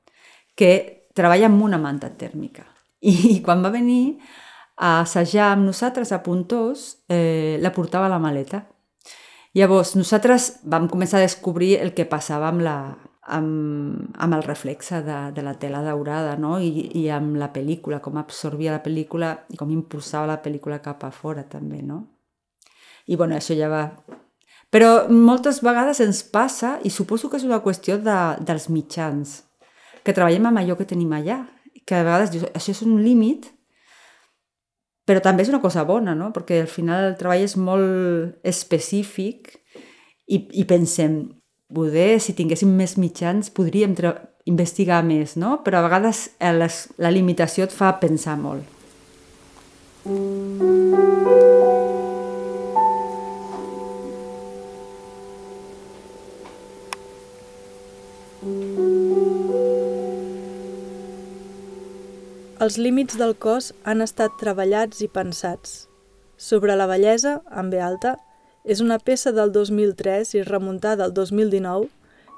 que 0.54 1.10
treballa 1.14 1.48
amb 1.50 1.62
una 1.62 1.78
manta 1.78 2.10
tèrmica. 2.18 2.66
I 3.00 3.40
quan 3.44 3.62
va 3.64 3.72
venir 3.74 4.18
a 4.76 5.00
assajar 5.00 5.52
amb 5.52 5.68
nosaltres 5.68 6.12
a 6.12 6.22
Puntós, 6.22 7.04
eh, 7.08 7.58
la 7.62 7.72
portava 7.72 8.06
a 8.06 8.12
la 8.12 8.18
maleta. 8.18 8.64
Llavors, 9.54 9.94
nosaltres 9.94 10.64
vam 10.64 10.88
començar 10.90 11.20
a 11.20 11.26
descobrir 11.26 11.76
el 11.78 11.92
que 11.94 12.08
passava 12.10 12.48
amb, 12.48 12.64
la, 12.66 12.78
amb, 13.22 14.10
amb 14.18 14.34
el 14.34 14.42
reflexe 14.42 14.98
de, 15.06 15.18
de 15.36 15.44
la 15.46 15.54
tela 15.62 15.84
daurada 15.84 16.34
no? 16.36 16.56
I, 16.58 16.88
i 16.98 17.06
amb 17.14 17.38
la 17.38 17.52
pel·lícula, 17.54 18.00
com 18.02 18.18
absorbia 18.18 18.74
la 18.74 18.82
pel·lícula 18.82 19.36
i 19.54 19.60
com 19.60 19.70
impulsava 19.70 20.32
la 20.32 20.40
pel·lícula 20.42 20.82
cap 20.82 21.06
a 21.06 21.12
fora 21.14 21.46
també, 21.46 21.84
no? 21.86 22.02
I 23.06 23.14
bueno, 23.20 23.36
això 23.36 23.54
ja 23.54 23.70
va 23.70 23.84
però 24.74 25.06
moltes 25.06 25.60
vegades 25.62 26.00
ens 26.02 26.24
passa, 26.34 26.80
i 26.82 26.90
suposo 26.90 27.28
que 27.30 27.38
és 27.38 27.44
una 27.46 27.60
qüestió 27.62 27.94
de, 28.02 28.16
dels 28.42 28.66
mitjans, 28.74 29.36
que 30.04 30.12
treballem 30.12 30.46
amb 30.50 30.60
allò 30.60 30.76
que 30.78 30.86
tenim 30.88 31.12
allà, 31.16 31.40
que 31.84 31.96
a 31.96 32.04
vegades 32.04 32.32
dius, 32.32 32.46
això 32.52 32.72
és 32.74 32.82
un 32.84 32.98
límit, 33.02 33.48
però 35.04 35.20
també 35.24 35.44
és 35.44 35.50
una 35.52 35.60
cosa 35.60 35.84
bona, 35.84 36.14
no? 36.16 36.30
perquè 36.32 36.62
al 36.62 36.70
final 36.70 37.10
el 37.10 37.16
treball 37.20 37.44
és 37.44 37.56
molt 37.60 38.38
específic 38.46 39.52
i, 40.26 40.40
i 40.60 40.64
pensem, 40.68 41.18
poder, 41.74 42.20
si 42.20 42.36
tinguéssim 42.36 42.70
més 42.76 42.96
mitjans, 43.00 43.50
podríem 43.52 43.96
investigar 44.48 45.02
més, 45.04 45.36
no? 45.40 45.58
però 45.64 45.80
a 45.80 45.88
vegades 45.88 46.28
les, 46.60 46.80
la 47.00 47.12
limitació 47.12 47.68
et 47.68 47.74
fa 47.74 47.96
pensar 48.00 48.38
molt. 48.40 48.72
Mm. 58.44 58.93
Els 62.62 62.76
límits 62.78 63.16
del 63.18 63.32
cos 63.34 63.72
han 63.82 64.04
estat 64.04 64.36
treballats 64.38 65.00
i 65.02 65.08
pensats. 65.10 65.88
Sobre 66.38 66.76
la 66.78 66.86
bellesa, 66.86 67.40
amb 67.50 67.74
B 67.74 67.80
alta, 67.82 68.14
és 68.64 68.78
una 68.80 69.00
peça 69.02 69.32
del 69.34 69.50
2003 69.50 70.36
i 70.38 70.42
remuntada 70.46 71.04
al 71.04 71.14
2019 71.16 71.90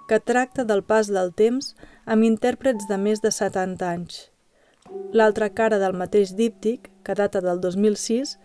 que 0.08 0.20
tracta 0.20 0.64
del 0.64 0.82
pas 0.82 1.12
del 1.12 1.35
temps 1.37 1.75
amb 2.06 2.25
intèrprets 2.25 2.88
de 2.88 2.96
més 2.96 3.20
de 3.20 3.30
70 3.30 3.85
anys. 3.90 4.30
L'altra 5.12 5.50
cara 5.50 5.76
del 5.82 5.92
mateix 5.92 6.32
díptic, 6.38 6.88
que 7.04 7.14
data 7.14 7.42
del 7.44 7.61
2006, 7.61 8.38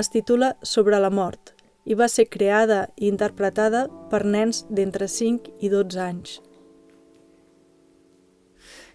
es 0.00 0.08
titula 0.08 0.54
Sobre 0.62 0.98
la 1.04 1.10
mort 1.10 1.52
i 1.84 1.96
va 2.00 2.08
ser 2.08 2.30
creada 2.32 2.86
i 2.96 3.08
interpretada 3.12 3.88
per 4.08 4.24
nens 4.24 4.64
d'entre 4.70 5.08
5 5.08 5.60
i 5.60 5.68
12 5.68 6.00
anys. 6.00 6.40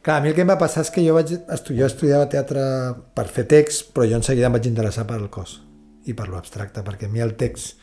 Clar, 0.05 0.19
a 0.19 0.21
mi 0.21 0.29
el 0.29 0.35
que 0.37 0.43
em 0.45 0.49
va 0.51 0.59
passar 0.61 0.83
és 0.85 0.91
que 0.93 1.01
jo, 1.01 1.15
vaig 1.17 1.31
jo 1.33 1.85
estudiava 1.87 2.27
teatre 2.29 2.61
per 3.17 3.23
fer 3.25 3.47
text, 3.49 3.87
però 3.89 4.05
jo 4.05 4.19
en 4.19 4.25
seguida 4.27 4.51
em 4.51 4.53
vaig 4.53 4.67
interessar 4.69 5.07
per 5.09 5.15
al 5.17 5.31
cos 5.33 5.55
i 6.05 6.13
per 6.13 6.27
lo 6.29 6.37
abstracte, 6.37 6.83
perquè 6.85 7.09
a 7.09 7.09
mi 7.09 7.23
el 7.25 7.33
text 7.39 7.79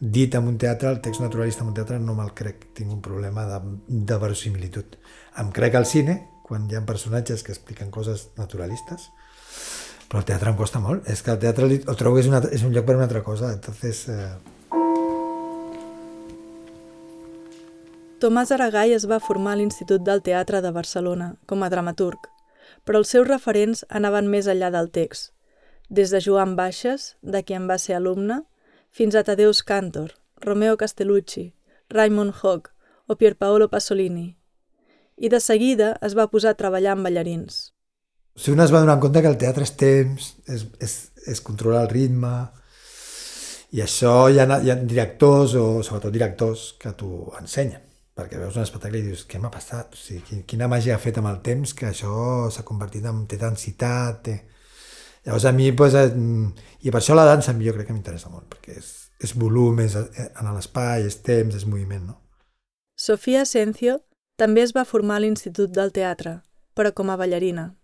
dit 0.00 0.32
en 0.40 0.48
un 0.48 0.56
teatre, 0.56 0.88
el 0.88 1.02
text 1.04 1.20
naturalista 1.20 1.66
en 1.66 1.74
un 1.74 1.76
teatre, 1.76 1.98
no 2.00 2.14
me'l 2.16 2.32
crec, 2.38 2.70
tinc 2.72 2.94
un 2.94 3.02
problema 3.04 3.44
de, 3.50 3.60
de 4.08 4.18
verosimilitud. 4.24 4.96
Em 5.44 5.52
crec 5.52 5.76
al 5.76 5.84
cine, 5.84 6.16
quan 6.48 6.64
hi 6.64 6.80
ha 6.80 6.84
personatges 6.88 7.44
que 7.44 7.52
expliquen 7.52 7.92
coses 7.92 8.30
naturalistes, 8.40 9.10
però 10.08 10.24
el 10.24 10.28
teatre 10.32 10.54
em 10.54 10.56
costa 10.56 10.80
molt. 10.80 11.04
És 11.12 11.20
que 11.20 11.36
el 11.36 11.44
teatre 11.44 11.68
ho 11.68 12.00
trobo 12.00 12.16
que 12.16 12.24
és, 12.24 12.32
una, 12.32 12.40
és 12.56 12.64
un 12.64 12.72
lloc 12.72 12.88
per 12.88 12.96
una 12.96 13.04
altra 13.10 13.20
cosa, 13.20 13.52
entonces... 13.52 14.06
Eh, 14.08 14.55
Tomàs 18.16 18.48
Aragall 18.54 18.94
es 18.96 19.04
va 19.04 19.18
formar 19.20 19.52
a 19.52 19.58
l'Institut 19.60 20.00
del 20.00 20.22
Teatre 20.24 20.62
de 20.64 20.70
Barcelona 20.72 21.34
com 21.44 21.60
a 21.60 21.68
dramaturg, 21.68 22.30
però 22.88 23.02
els 23.02 23.10
seus 23.12 23.26
referents 23.28 23.82
anaven 23.98 24.30
més 24.32 24.46
enllà 24.48 24.70
del 24.72 24.88
text, 24.88 25.34
des 25.90 26.14
de 26.14 26.22
Joan 26.24 26.54
Baixes, 26.56 27.10
de 27.20 27.42
qui 27.44 27.52
en 27.52 27.66
va 27.68 27.76
ser 27.76 27.98
alumne, 27.98 28.40
fins 28.88 29.12
a 29.12 29.22
Tadeus 29.22 29.60
Cantor, 29.60 30.14
Romeo 30.40 30.78
Castellucci, 30.80 31.50
Raymond 31.92 32.32
Hoch 32.40 32.72
o 33.06 33.18
Pierpaolo 33.20 33.68
Pasolini. 33.68 34.30
I 35.20 35.28
de 35.28 35.40
seguida 35.40 35.92
es 36.00 36.16
va 36.16 36.30
posar 36.32 36.54
a 36.54 36.60
treballar 36.60 36.96
amb 36.96 37.04
ballarins. 37.04 37.74
Si 38.32 38.48
un 38.52 38.64
es 38.64 38.72
va 38.72 38.80
donar 38.80 38.96
compte 39.00 39.20
que 39.20 39.28
el 39.28 39.36
teatre 39.36 39.68
és 39.68 39.76
temps, 39.76 40.30
és, 40.48 40.64
és, 40.80 40.94
és 41.36 41.44
controlar 41.44 41.84
el 41.84 41.92
ritme, 41.92 42.32
i 43.76 43.84
això 43.84 44.30
hi 44.32 44.40
ha, 44.40 44.48
hi 44.56 44.72
ha 44.72 44.78
directors, 44.80 45.52
o 45.52 45.82
sobretot 45.84 46.16
directors, 46.16 46.70
que 46.80 46.96
t'ho 46.96 47.34
ensenyen 47.42 47.85
perquè 48.16 48.40
veus 48.40 48.56
un 48.56 48.64
espectacle 48.64 49.02
i 49.02 49.04
dius, 49.10 49.26
què 49.28 49.38
m'ha 49.40 49.52
passat? 49.52 49.92
O 49.92 50.00
sigui, 50.00 50.40
quina 50.48 50.68
màgia 50.72 50.96
ha 50.96 51.02
fet 51.02 51.18
amb 51.20 51.28
el 51.28 51.42
temps 51.44 51.74
que 51.76 51.90
això 51.90 52.48
s'ha 52.52 52.64
convertit 52.64 53.04
en... 53.04 53.24
té 53.28 53.38
densitat, 53.40 54.22
té... 54.24 54.36
Llavors 55.26 55.44
a 55.44 55.52
mi, 55.52 55.72
pues, 55.74 55.94
eh, 55.98 56.12
i 56.86 56.92
per 56.94 57.00
això 57.00 57.16
la 57.18 57.26
dansa 57.26 57.52
jo 57.58 57.74
crec 57.74 57.88
que 57.88 57.96
m'interessa 57.96 58.30
molt, 58.30 58.46
perquè 58.52 58.76
és, 58.78 58.90
és 59.20 59.34
volum, 59.36 59.80
és 59.82 59.96
eh, 59.98 60.28
en 60.38 60.52
l'espai, 60.54 61.04
és 61.04 61.18
temps, 61.26 61.54
és 61.54 61.66
moviment, 61.66 62.12
no? 62.12 62.20
Sofia 62.96 63.42
Asencio 63.42 63.98
també 64.40 64.62
es 64.62 64.72
va 64.76 64.86
formar 64.88 65.18
a 65.18 65.24
l'Institut 65.24 65.74
del 65.74 65.92
Teatre, 65.92 66.38
però 66.78 66.92
com 66.96 67.10
a 67.10 67.16
ballarina. 67.20 67.74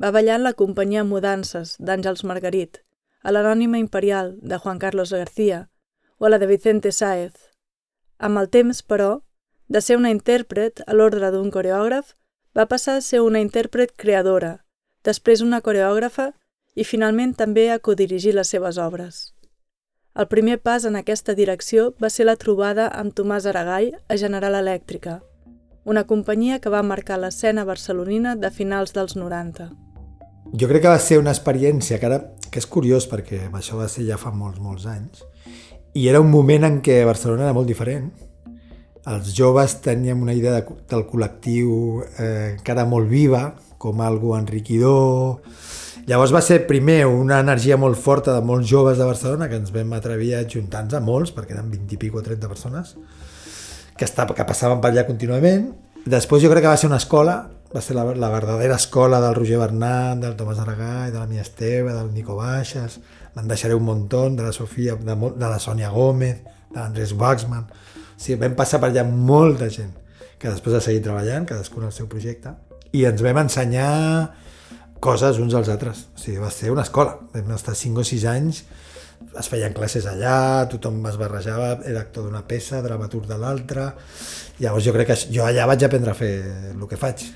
Va 0.00 0.12
ballar 0.14 0.38
en 0.38 0.46
la 0.46 0.54
companyia 0.56 1.04
Mudances 1.04 1.74
d'Àngels 1.80 2.22
Margarit, 2.24 2.80
a 3.22 3.32
l'Anònima 3.32 3.80
Imperial 3.82 4.38
de 4.40 4.56
Juan 4.56 4.78
Carlos 4.78 5.12
García 5.12 5.66
o 6.16 6.26
a 6.26 6.30
la 6.30 6.38
de 6.38 6.46
Vicente 6.46 6.92
Sáez. 6.92 7.34
Amb 8.16 8.40
el 8.40 8.48
temps, 8.48 8.80
però, 8.82 9.20
de 9.70 9.80
ser 9.80 9.96
una 9.96 10.10
intèrpret 10.10 10.82
a 10.86 10.94
l'ordre 10.98 11.30
d'un 11.30 11.50
coreògraf, 11.54 12.16
va 12.58 12.66
passar 12.66 12.96
a 12.98 13.02
ser 13.06 13.22
una 13.22 13.38
intèrpret 13.38 13.94
creadora, 13.96 14.64
després 15.06 15.44
una 15.46 15.60
coreògrafa 15.62 16.32
i 16.74 16.84
finalment 16.84 17.36
també 17.38 17.68
a 17.70 17.78
codirigir 17.78 18.34
les 18.34 18.50
seves 18.50 18.78
obres. 18.82 19.30
El 20.18 20.26
primer 20.26 20.58
pas 20.58 20.84
en 20.84 20.98
aquesta 20.98 21.36
direcció 21.38 21.92
va 22.02 22.10
ser 22.10 22.26
la 22.26 22.34
trobada 22.36 22.88
amb 22.90 23.14
Tomàs 23.14 23.46
Aragall 23.46 23.92
a 24.08 24.16
General 24.18 24.58
Elèctrica, 24.58 25.20
una 25.84 26.02
companyia 26.04 26.58
que 26.58 26.72
va 26.74 26.82
marcar 26.82 27.20
l'escena 27.20 27.64
barcelonina 27.64 28.34
de 28.36 28.50
finals 28.50 28.92
dels 28.92 29.14
90. 29.16 29.70
jo 30.52 30.66
crec 30.66 30.82
que 30.82 30.88
va 30.90 30.98
ser 30.98 31.18
una 31.18 31.30
experiència 31.30 31.98
que 32.00 32.06
ara, 32.06 32.18
que 32.50 32.58
és 32.58 32.66
curiós 32.66 33.06
perquè 33.06 33.44
això 33.52 33.76
va 33.78 33.86
ser 33.88 34.02
ja 34.08 34.16
fa 34.18 34.32
molts, 34.34 34.58
molts 34.58 34.86
anys, 34.86 35.22
i 35.94 36.08
era 36.08 36.20
un 36.20 36.30
moment 36.30 36.64
en 36.64 36.80
què 36.82 37.04
Barcelona 37.06 37.44
era 37.44 37.54
molt 37.54 37.68
diferent. 37.68 38.10
Els 39.08 39.32
joves 39.32 39.78
teníem 39.80 40.20
una 40.20 40.34
idea 40.36 40.58
de, 40.58 40.76
del 40.90 41.06
col·lectiu 41.08 42.02
eh, 42.20 42.56
encara 42.58 42.84
molt 42.84 43.08
viva, 43.08 43.46
com 43.80 44.00
algo 44.04 44.34
enriquidor. 44.36 45.40
Llavors 46.10 46.34
va 46.34 46.42
ser 46.44 46.66
primer 46.68 47.06
una 47.08 47.38
energia 47.40 47.78
molt 47.80 47.96
forta 47.96 48.34
de 48.34 48.44
molts 48.44 48.68
joves 48.68 48.98
de 49.00 49.06
Barcelona 49.08 49.48
que 49.48 49.56
ens 49.56 49.72
vam 49.72 49.94
atrevir 49.96 50.34
a 50.34 50.42
ajuntar-nos 50.44 50.98
a 50.98 51.00
molts, 51.04 51.32
perquè 51.32 51.56
eren 51.56 51.70
20 51.72 51.96
i 51.96 52.00
pico 52.00 52.20
o 52.20 52.24
30 52.26 52.50
persones, 52.50 52.92
que, 53.96 54.04
estava, 54.04 54.36
que 54.36 54.44
passaven 54.44 54.82
per 54.84 54.92
allà 54.92 55.06
contínuament. 55.08 55.70
Després 56.04 56.44
jo 56.44 56.52
crec 56.52 56.66
que 56.66 56.72
va 56.72 56.80
ser 56.80 56.90
una 56.90 57.00
escola, 57.00 57.38
va 57.72 57.80
ser 57.84 57.96
la, 57.96 58.04
la 58.12 58.30
verdadera 58.32 58.76
escola 58.76 59.20
del 59.24 59.36
Roger 59.38 59.60
Bernat, 59.62 60.20
del 60.20 60.36
Tomàs 60.36 60.60
Aragall, 60.60 61.12
de 61.14 61.20
la 61.20 61.28
Mia 61.30 61.44
Esteve, 61.46 61.94
del 61.94 62.12
Nico 62.12 62.36
Baixas, 62.36 62.98
me'n 63.36 63.48
deixaré 63.48 63.76
un 63.78 63.86
muntó, 63.86 64.26
de 64.28 64.44
la 64.44 64.52
Sofia, 64.52 64.96
de, 64.96 65.16
de 65.16 65.46
la 65.46 65.60
Sònia 65.62 65.88
Gómez, 65.94 66.44
de 66.68 66.82
l'Andrés 66.82 67.16
Waxman... 67.16 67.64
Sigui, 68.20 68.36
vam 68.42 68.54
passar 68.58 68.80
per 68.82 68.90
allà 68.90 69.06
molta 69.08 69.70
gent 69.72 69.94
que 70.40 70.48
després 70.48 70.76
ha 70.76 70.84
seguit 70.84 71.04
treballant, 71.04 71.46
cadascun 71.48 71.86
el 71.88 71.92
seu 71.92 72.08
projecte, 72.08 72.54
i 72.96 73.04
ens 73.08 73.20
vam 73.24 73.42
ensenyar 73.42 73.90
coses 75.00 75.40
uns 75.40 75.56
als 75.56 75.68
altres. 75.72 76.06
O 76.16 76.20
sigui, 76.20 76.38
va 76.40 76.52
ser 76.52 76.72
una 76.72 76.84
escola. 76.86 77.16
Vam 77.34 77.52
estar 77.56 77.76
5 77.76 78.00
o 78.00 78.06
6 78.06 78.24
anys, 78.30 78.62
es 79.40 79.50
feien 79.52 79.76
classes 79.76 80.08
allà, 80.08 80.66
tothom 80.72 81.00
es 81.08 81.20
barrejava, 81.20 81.74
era 81.88 82.04
actor 82.06 82.26
d'una 82.26 82.42
peça, 82.48 82.80
dramaturg 82.84 83.28
de 83.28 83.38
l'altra. 83.40 83.90
Llavors 84.60 84.84
jo 84.84 84.96
crec 84.96 85.12
que 85.12 85.20
jo 85.28 85.44
allà 85.44 85.68
vaig 85.68 85.84
aprendre 85.84 86.12
a 86.12 86.18
fer 86.18 86.34
el 86.72 86.88
que 86.88 87.00
faig 87.00 87.28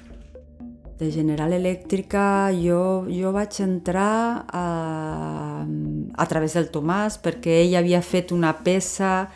de 0.95 1.11
General 1.11 1.53
Elèctrica 1.53 2.53
jo, 2.55 3.05
jo 3.11 3.33
vaig 3.35 3.57
entrar 3.65 4.47
a, 4.47 4.67
a 5.67 6.27
través 6.31 6.55
del 6.55 6.71
Tomàs 6.71 7.19
perquè 7.23 7.59
ell 7.65 7.75
havia 7.81 7.99
fet 7.99 8.31
una 8.31 8.53
peça 8.63 9.27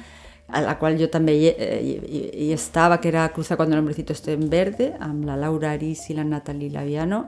a 0.49 0.63
la 0.65 0.79
qual 0.81 0.97
jo 1.01 1.11
també 1.13 1.35
hi, 1.37 1.49
hi, 1.53 2.23
hi 2.47 2.53
estava, 2.55 3.01
que 3.01 3.09
era 3.09 3.29
Cruza 3.35 3.57
cuando 3.57 3.77
el 3.77 3.81
hombrecito 3.81 4.13
esté 4.13 4.33
en 4.33 4.49
verde, 4.49 4.95
amb 5.01 5.27
la 5.29 5.37
Laura 5.37 5.73
Aris 5.73 6.09
i 6.09 6.17
la 6.17 6.25
Natalie 6.25 6.71
Laviano, 6.73 7.27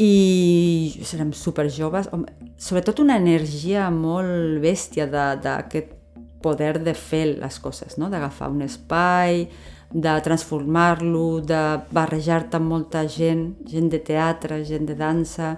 i 0.00 1.02
érem 1.12 1.34
super 1.36 1.68
joves, 1.68 2.08
sobretot 2.56 3.02
una 3.02 3.18
energia 3.20 3.90
molt 3.92 4.60
bèstia 4.62 5.04
d'aquest 5.10 5.92
poder 6.40 6.78
de 6.80 6.94
fer 6.96 7.26
les 7.36 7.60
coses, 7.60 7.98
no? 8.00 8.08
d'agafar 8.08 8.48
un 8.48 8.64
espai, 8.64 9.44
de 9.92 10.14
transformar-lo, 10.24 11.40
de 11.44 11.60
barrejar-te 11.92 12.56
amb 12.56 12.70
molta 12.70 13.04
gent, 13.10 13.50
gent 13.68 13.90
de 13.92 14.00
teatre, 14.06 14.62
gent 14.64 14.86
de 14.88 14.96
dansa, 14.96 15.56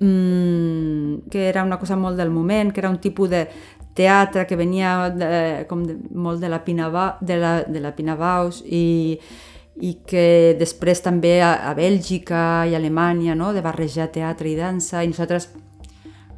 mmm, 0.00 1.30
que 1.30 1.48
era 1.48 1.62
una 1.64 1.78
cosa 1.78 1.96
molt 1.96 2.18
del 2.18 2.30
moment, 2.30 2.72
que 2.72 2.82
era 2.82 2.90
un 2.90 3.00
tipus 3.00 3.30
de 3.30 3.46
teatre 3.94 4.46
que 4.46 4.58
venia 4.58 5.10
de, 5.14 5.64
com 5.70 5.84
de, 5.86 5.96
molt 6.10 6.42
de 6.42 6.50
la, 6.50 6.64
Pinaba, 6.64 7.16
de 7.20 7.38
la, 7.38 7.56
de 7.62 7.80
la 7.80 7.94
Pinabaus 7.94 8.62
i, 8.66 9.18
i 9.80 9.92
que 10.06 10.54
després 10.58 11.02
també 11.02 11.38
a, 11.42 11.54
a 11.70 11.74
Bèlgica 11.78 12.64
i 12.68 12.74
a 12.74 12.80
Alemanya, 12.80 13.36
no? 13.38 13.52
de 13.54 13.62
barrejar 13.62 14.10
teatre 14.14 14.50
i 14.50 14.56
dansa, 14.58 15.02
i 15.02 15.10
nosaltres 15.10 15.48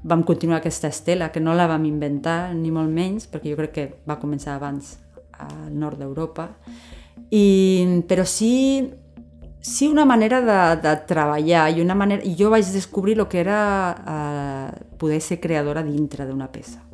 vam 0.06 0.22
continuar 0.22 0.60
aquesta 0.60 0.88
estela, 0.88 1.32
que 1.32 1.42
no 1.42 1.54
la 1.56 1.66
vam 1.66 1.84
inventar, 1.88 2.54
ni 2.54 2.70
molt 2.70 2.92
menys, 2.94 3.26
perquè 3.26 3.50
jo 3.50 3.58
crec 3.58 3.72
que 3.74 3.86
va 4.06 4.20
començar 4.20 4.54
abans 4.54 4.94
al 5.42 5.72
nord 5.74 5.98
d'Europa, 5.98 6.52
i, 7.34 8.04
però 8.06 8.22
sí, 8.24 8.86
sí 9.60 9.88
una 9.90 10.04
manera 10.06 10.40
de, 10.44 10.60
de 10.84 10.94
treballar 11.08 11.66
i 11.74 11.82
una 11.82 11.96
manera... 11.98 12.22
I 12.22 12.36
jo 12.38 12.52
vaig 12.54 12.70
descobrir 12.70 13.18
el 13.18 13.26
que 13.26 13.40
era 13.42 13.60
eh, 13.98 14.84
poder 15.00 15.20
ser 15.20 15.40
creadora 15.42 15.82
dintre 15.82 16.28
d'una 16.28 16.52
peça. 16.52 16.86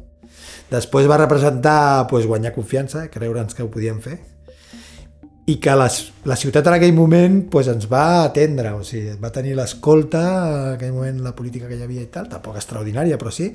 Després 0.72 1.08
va 1.11 1.20
representar 1.20 2.06
pues, 2.08 2.26
guanyar 2.26 2.54
confiança, 2.54 3.08
creure'ns 3.12 3.56
que 3.56 3.64
ho 3.64 3.70
podíem 3.72 3.98
fer, 4.00 4.18
i 5.52 5.58
que 5.61 5.74
les, 5.74 5.98
la 6.28 6.37
ciutat 6.38 6.68
en 6.70 6.76
aquell 6.76 6.94
moment 6.94 7.40
pues, 7.50 7.68
ens 7.68 7.88
va 7.90 8.22
atendre, 8.22 8.72
o 8.78 8.85
sigui, 8.87 9.16
va 9.20 9.32
tenir 9.35 9.56
l'escolta, 9.58 10.22
en 10.22 10.76
aquell 10.76 10.94
moment 10.94 11.18
la 11.24 11.35
política 11.37 11.68
que 11.68 11.76
hi 11.76 11.85
havia 11.85 12.06
i 12.06 12.11
tal, 12.14 12.30
tampoc 12.30 12.56
extraordinària, 12.61 13.18
però 13.20 13.35
sí, 13.35 13.50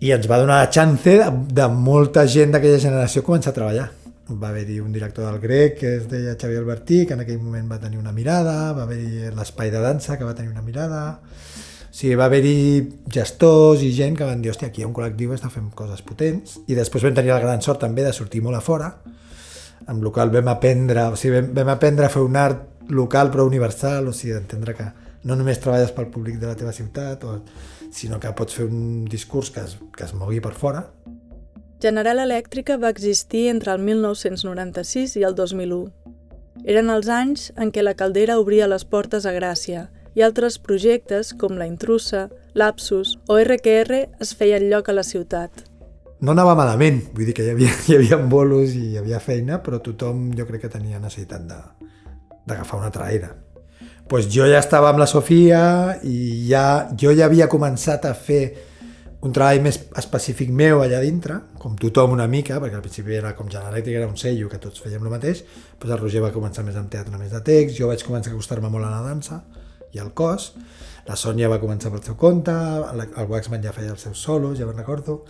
i 0.00 0.12
ens 0.16 0.28
va 0.28 0.40
donar 0.40 0.58
la 0.64 0.68
chance 0.72 1.16
de, 1.22 1.30
de 1.54 1.70
molta 1.72 2.26
gent 2.28 2.52
d'aquella 2.54 2.82
generació 2.82 3.24
començar 3.24 3.54
a 3.54 3.56
treballar. 3.56 3.88
Va 4.30 4.52
haver-hi 4.52 4.78
un 4.78 4.92
director 4.94 5.26
del 5.26 5.40
grec 5.42 5.80
que 5.80 5.94
es 5.96 6.04
deia 6.10 6.36
Xavier 6.38 6.60
Albertí, 6.60 7.00
que 7.06 7.16
en 7.16 7.24
aquell 7.24 7.40
moment 7.42 7.66
va 7.70 7.80
tenir 7.82 7.98
una 7.98 8.12
mirada, 8.14 8.72
va 8.76 8.84
haver-hi 8.84 9.32
l'espai 9.34 9.72
de 9.74 9.80
dansa 9.82 10.18
que 10.18 10.28
va 10.28 10.36
tenir 10.38 10.52
una 10.52 10.62
mirada, 10.62 11.00
sigui, 12.00 12.16
va 12.16 12.26
haver-hi 12.30 12.56
gestors 13.12 13.84
i 13.84 13.90
gent 13.92 14.16
que 14.16 14.26
van 14.28 14.40
dir, 14.42 14.52
hòstia, 14.54 14.70
aquí 14.70 14.80
hi 14.80 14.86
ha 14.86 14.88
un 14.88 14.96
col·lectiu 14.96 15.30
que 15.30 15.38
està 15.38 15.50
fent 15.52 15.68
coses 15.76 16.00
potents, 16.06 16.58
i 16.66 16.78
després 16.78 17.04
vam 17.04 17.16
tenir 17.18 17.34
la 17.34 17.42
gran 17.42 17.60
sort 17.64 17.82
també 17.84 18.06
de 18.06 18.14
sortir 18.16 18.42
molt 18.44 18.56
a 18.56 18.64
fora, 18.64 18.90
amb 19.86 20.00
el 20.00 20.10
qual 20.14 20.32
vam 20.32 20.48
aprendre, 20.52 21.10
o 21.12 21.20
sigui, 21.20 21.36
vam, 21.38 21.52
vam 21.60 21.74
aprendre 21.76 22.08
a 22.08 22.12
fer 22.12 22.24
un 22.24 22.40
art 22.40 22.88
local 22.90 23.30
però 23.30 23.46
universal, 23.46 24.08
o 24.08 24.16
sigui, 24.16 24.34
d'entendre 24.38 24.74
que 24.78 24.88
no 25.28 25.36
només 25.36 25.60
treballes 25.60 25.92
pel 25.92 26.08
públic 26.08 26.40
de 26.40 26.48
la 26.48 26.56
teva 26.56 26.72
ciutat, 26.72 27.24
o, 27.28 27.40
sinó 27.92 28.20
que 28.22 28.32
pots 28.38 28.56
fer 28.56 28.66
un 28.70 29.04
discurs 29.10 29.50
que 29.52 29.66
es, 29.66 29.76
que 29.96 30.06
es 30.06 30.16
mogui 30.16 30.40
per 30.40 30.54
fora, 30.56 30.88
General 31.80 32.18
Elèctrica 32.20 32.76
va 32.76 32.90
existir 32.92 33.46
entre 33.48 33.72
el 33.72 33.80
1996 33.80 35.14
i 35.16 35.22
el 35.24 35.32
2001. 35.34 35.86
Eren 36.68 36.90
els 36.92 37.08
anys 37.08 37.46
en 37.56 37.70
què 37.72 37.80
la 37.80 37.94
caldera 37.96 38.36
obria 38.36 38.66
les 38.68 38.84
portes 38.84 39.24
a 39.24 39.32
Gràcia 39.32 39.86
i 40.14 40.22
altres 40.26 40.58
projectes 40.58 41.32
com 41.38 41.58
La 41.58 41.68
Intrusa, 41.70 42.28
Lapsus 42.54 43.16
o 43.30 43.38
RQR 43.38 44.06
es 44.20 44.32
feien 44.34 44.68
lloc 44.70 44.90
a 44.90 44.96
la 44.96 45.04
ciutat. 45.06 45.66
No 46.20 46.34
anava 46.34 46.56
malament, 46.58 47.00
vull 47.14 47.30
dir 47.30 47.34
que 47.36 47.46
hi 47.46 47.52
havia, 47.54 47.74
hi 47.88 47.96
havia 47.96 48.18
bolos 48.20 48.74
i 48.76 48.90
hi 48.92 48.98
havia 49.00 49.20
feina, 49.22 49.60
però 49.64 49.80
tothom 49.80 50.30
jo 50.36 50.48
crec 50.48 50.66
que 50.66 50.72
tenia 50.72 51.00
necessitat 51.00 51.46
d'agafar 51.46 52.80
una 52.80 52.90
traïra. 52.92 53.30
Pues 54.10 54.26
jo 54.26 54.48
ja 54.50 54.58
estava 54.58 54.90
amb 54.90 54.98
la 54.98 55.06
Sofia 55.06 56.00
i 56.02 56.48
ja, 56.48 56.90
jo 56.98 57.14
ja 57.14 57.28
havia 57.30 57.46
començat 57.48 58.08
a 58.08 58.12
fer 58.18 58.42
un 59.22 59.34
treball 59.36 59.60
més 59.62 59.76
específic 60.00 60.50
meu 60.50 60.80
allà 60.82 60.98
dintre, 61.04 61.36
com 61.60 61.76
tothom 61.78 62.16
una 62.16 62.26
mica, 62.26 62.56
perquè 62.58 62.78
al 62.78 62.82
principi 62.82 63.14
era 63.14 63.34
com 63.36 63.48
General 63.52 63.76
Elèctric, 63.76 63.98
era 64.00 64.08
un 64.08 64.16
sello 64.18 64.48
que 64.48 64.58
tots 64.58 64.80
fèiem 64.82 65.04
el 65.04 65.12
mateix, 65.12 65.44
doncs 65.78 65.94
el 65.94 66.00
Roger 66.00 66.24
va 66.24 66.32
començar 66.34 66.64
més 66.66 66.78
amb 66.80 66.90
teatre, 66.90 67.20
més 67.20 67.30
de 67.30 67.42
text, 67.44 67.76
jo 67.76 67.92
vaig 67.92 68.02
començar 68.02 68.32
a 68.32 68.34
acostar-me 68.34 68.72
molt 68.72 68.88
a 68.88 68.94
la 68.96 69.02
dansa 69.04 69.42
i 69.92 70.00
al 70.02 70.12
cos, 70.14 70.52
la 71.08 71.16
Sònia 71.18 71.48
va 71.50 71.60
començar 71.62 71.90
pel 71.90 72.02
seu 72.04 72.16
compte, 72.20 72.52
el 72.52 73.30
Waxman 73.30 73.62
ja 73.64 73.74
feia 73.74 73.94
els 73.94 74.06
seus 74.06 74.22
solos, 74.22 74.58
ja 74.58 74.68
me'n 74.68 74.78
recordo, 74.78 75.24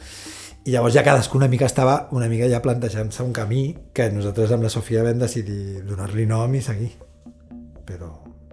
i 0.65 0.75
llavors 0.75 0.93
ja 0.93 1.05
cadascú 1.07 1.39
una 1.39 1.49
mica 1.49 1.65
estava 1.65 2.09
una 2.13 2.29
mica 2.29 2.49
ja 2.51 2.61
plantejant-se 2.61 3.23
un 3.25 3.33
camí 3.33 3.63
que 3.97 4.11
nosaltres 4.13 4.53
amb 4.53 4.67
la 4.67 4.73
Sofia 4.73 5.05
vam 5.07 5.23
decidir 5.23 5.81
donar-li 5.89 6.27
nom 6.29 6.55
i 6.55 6.61
seguir. 6.61 6.91
Però 7.89 8.11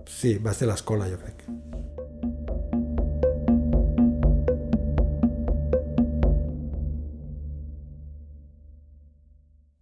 sí, 0.08 0.38
va 0.40 0.54
ser 0.56 0.70
l'escola, 0.72 1.10
jo 1.12 1.20
crec. 1.20 1.44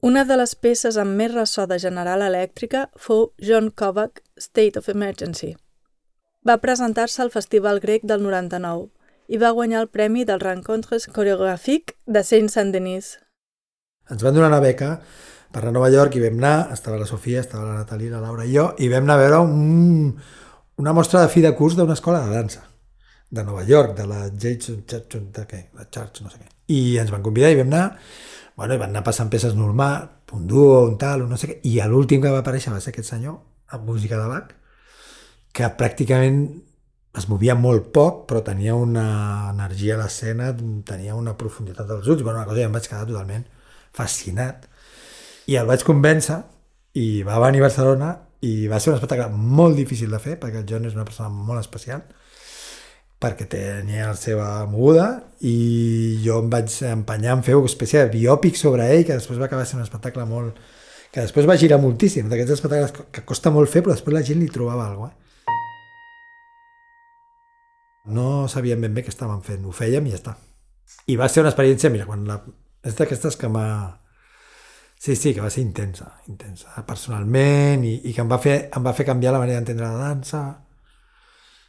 Una 0.06 0.22
de 0.26 0.36
les 0.38 0.56
peces 0.56 0.98
amb 1.02 1.18
més 1.18 1.32
ressò 1.34 1.66
de 1.70 1.80
General 1.82 2.22
Elèctrica 2.22 2.88
fou 2.98 3.32
John 3.42 3.72
Kovac, 3.74 4.22
State 4.38 4.78
of 4.78 4.90
Emergency. 4.90 5.56
Va 6.46 6.60
presentar-se 6.62 7.24
al 7.24 7.32
Festival 7.34 7.80
Grec 7.82 8.04
del 8.06 8.22
99 8.22 8.92
i 9.34 9.40
va 9.42 9.50
guanyar 9.58 9.80
el 9.82 9.88
premi 9.90 10.28
del 10.30 10.44
Rencontres 10.44 11.08
Coreogràfic 11.10 11.96
de 12.06 12.22
Saint-Saint-Denis. 12.22 13.08
Ens 14.14 14.22
van 14.22 14.36
donar 14.36 14.52
una 14.52 14.62
beca 14.62 14.92
per 15.52 15.64
a 15.66 15.72
Nova 15.74 15.90
York 15.90 16.20
i 16.20 16.22
vam 16.22 16.38
anar, 16.38 16.74
estava 16.76 17.00
la 17.02 17.08
Sofia, 17.10 17.42
estava 17.42 17.66
la 17.66 17.80
Natalie, 17.80 18.12
la 18.12 18.22
Laura 18.22 18.46
i 18.46 18.54
jo, 18.54 18.68
i 18.78 18.92
vam 18.92 19.08
anar 19.08 19.16
a 19.18 19.24
veure 19.24 19.40
un, 19.42 20.12
una 20.84 20.94
mostra 20.94 21.24
de 21.24 21.32
fi 21.34 21.42
de 21.42 21.56
curs 21.58 21.78
d'una 21.80 21.98
escola 21.98 22.22
de 22.28 22.36
dansa 22.36 22.62
de 23.32 23.44
Nova 23.44 23.64
York, 23.66 23.96
de 23.98 24.06
la 24.06 24.28
Jason 24.30 24.84
de? 24.86 25.64
La 25.74 25.90
Church, 25.90 26.22
no 26.22 26.30
sé 26.30 26.44
què. 26.44 26.52
I 26.70 27.00
ens 27.02 27.10
van 27.10 27.26
convidar 27.26 27.50
i 27.50 27.58
vam 27.58 27.74
anar 27.74 27.88
bueno, 28.56 28.76
i 28.76 28.78
van 28.78 28.94
anar 28.94 29.04
passant 29.04 29.30
peces 29.34 29.56
normal, 29.58 30.06
un 30.32 30.46
duo, 30.48 30.86
un 30.86 30.98
tal, 30.98 31.26
un 31.26 31.34
no 31.34 31.38
sé 31.42 31.50
què, 31.50 31.58
i 31.68 31.80
l'últim 31.90 32.22
que 32.22 32.32
va 32.32 32.44
aparèixer 32.46 32.72
va 32.74 32.80
ser 32.84 32.94
aquest 32.94 33.10
senyor, 33.10 33.40
amb 33.74 33.90
música 33.90 34.20
de 34.22 34.30
Bach, 34.30 34.54
que 35.56 35.70
pràcticament 35.80 36.42
es 37.16 37.30
movia 37.32 37.56
molt 37.56 37.92
poc, 37.96 38.26
però 38.28 38.42
tenia 38.44 38.76
una 38.76 39.06
energia 39.54 39.96
a 39.96 40.02
l'escena, 40.02 40.50
tenia 40.88 41.16
una 41.16 41.36
profunditat 41.40 41.88
dels 41.88 42.10
ulls, 42.12 42.24
bueno, 42.26 42.42
una 42.42 42.48
cosa 42.50 42.60
que 42.60 42.68
em 42.68 42.76
vaig 42.76 42.90
quedar 42.90 43.08
totalment 43.08 43.46
fascinat. 43.96 44.68
I 45.48 45.56
el 45.62 45.70
vaig 45.70 45.86
convèncer, 45.88 46.42
i 47.00 47.24
va 47.28 47.40
venir 47.46 47.64
a 47.64 47.70
Barcelona, 47.70 48.12
i 48.44 48.68
va 48.68 48.82
ser 48.84 48.92
un 48.92 49.00
espectacle 49.00 49.30
molt 49.32 49.80
difícil 49.80 50.12
de 50.12 50.20
fer, 50.20 50.36
perquè 50.42 50.62
el 50.62 50.70
John 50.70 50.86
és 50.90 50.98
una 50.98 51.08
persona 51.08 51.32
molt 51.32 51.64
especial, 51.64 52.04
perquè 53.24 53.48
tenia 53.50 54.12
la 54.12 54.20
seva 54.20 54.48
moguda 54.68 55.08
i 55.48 56.20
jo 56.22 56.42
em 56.44 56.50
vaig 56.52 56.74
empenyar 56.90 57.38
en 57.38 57.44
fer 57.48 57.56
una 57.56 57.72
espècie 57.72 58.04
de 58.04 58.12
biòpic 58.12 58.60
sobre 58.60 58.90
ell 58.92 59.06
que 59.08 59.16
després 59.16 59.40
va 59.40 59.48
acabar 59.48 59.64
sent 59.66 59.80
un 59.80 59.88
espectacle 59.88 60.28
molt... 60.28 60.60
que 61.16 61.24
després 61.24 61.48
va 61.48 61.56
girar 61.56 61.80
moltíssim, 61.80 62.28
d'aquests 62.28 62.58
espectacles 62.58 62.92
que 63.16 63.24
costa 63.24 63.54
molt 63.56 63.72
fer 63.72 63.86
però 63.86 63.96
després 63.96 64.18
la 64.18 64.26
gent 64.28 64.44
li 64.44 64.52
trobava 64.52 64.84
alguna 64.90 65.14
cosa. 65.14 65.22
Eh? 65.22 65.25
No 68.06 68.48
sabíem 68.48 68.84
ben 68.86 68.94
bé 68.94 69.02
què 69.06 69.10
estàvem 69.10 69.42
fent, 69.42 69.64
ho 69.66 69.74
fèiem 69.74 70.06
i 70.06 70.14
ja 70.14 70.20
està. 70.20 70.36
I 71.10 71.18
va 71.18 71.28
ser 71.30 71.42
una 71.42 71.52
experiència, 71.52 71.90
mira, 71.90 72.06
quan 72.06 72.26
la... 72.30 72.40
és 72.86 72.98
d'aquestes 72.98 73.38
que 73.42 73.50
m'ha... 73.50 73.68
Sí, 75.02 75.16
sí, 75.18 75.34
que 75.34 75.42
va 75.42 75.50
ser 75.52 75.64
intensa, 75.66 76.08
intensa, 76.30 76.72
personalment, 76.88 77.84
i, 77.84 77.98
i 78.10 78.14
que 78.14 78.22
em 78.24 78.30
va, 78.32 78.38
fer, 78.42 78.56
em 78.78 78.86
va 78.86 78.94
fer 78.96 79.06
canviar 79.10 79.34
la 79.36 79.42
manera 79.42 79.60
d'entendre 79.60 79.90
la 79.90 80.10
dansa. 80.14 80.44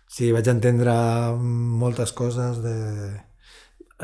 Sí, 0.07 0.31
vaig 0.33 0.49
entendre 0.53 0.95
moltes 1.41 2.13
coses 2.17 2.61
de... 2.65 2.77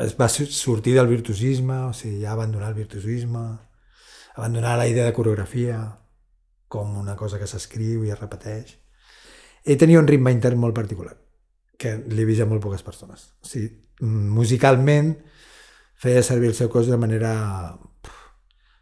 Es 0.03 0.17
va 0.17 0.27
sortir 0.27 0.97
del 0.97 1.07
virtuosisme, 1.07 1.83
o 1.87 1.93
sigui, 1.93 2.23
ja 2.25 2.33
abandonar 2.33 2.71
el 2.73 2.79
virtuosisme, 2.81 3.43
abandonar 4.35 4.77
la 4.79 4.87
idea 4.89 5.05
de 5.05 5.13
coreografia 5.13 5.77
com 6.67 6.97
una 6.97 7.15
cosa 7.15 7.37
que 7.37 7.47
s'escriu 7.47 8.01
i 8.03 8.09
es 8.09 8.19
repeteix. 8.19 8.79
Ell 9.63 9.77
tenia 9.77 10.01
un 10.01 10.09
ritme 10.09 10.33
intern 10.33 10.57
molt 10.59 10.73
particular 10.75 11.13
que 11.83 11.97
l'he 12.07 12.27
vist 12.27 12.43
a 12.43 12.47
molt 12.49 12.63
poques 12.63 12.83
persones. 12.85 13.33
O 13.43 13.49
sigui, 13.49 13.69
musicalment 14.03 15.13
feia 15.99 16.23
servir 16.23 16.51
el 16.51 16.57
seu 16.57 16.71
cos 16.71 16.89
de 16.91 16.99
manera 16.99 17.33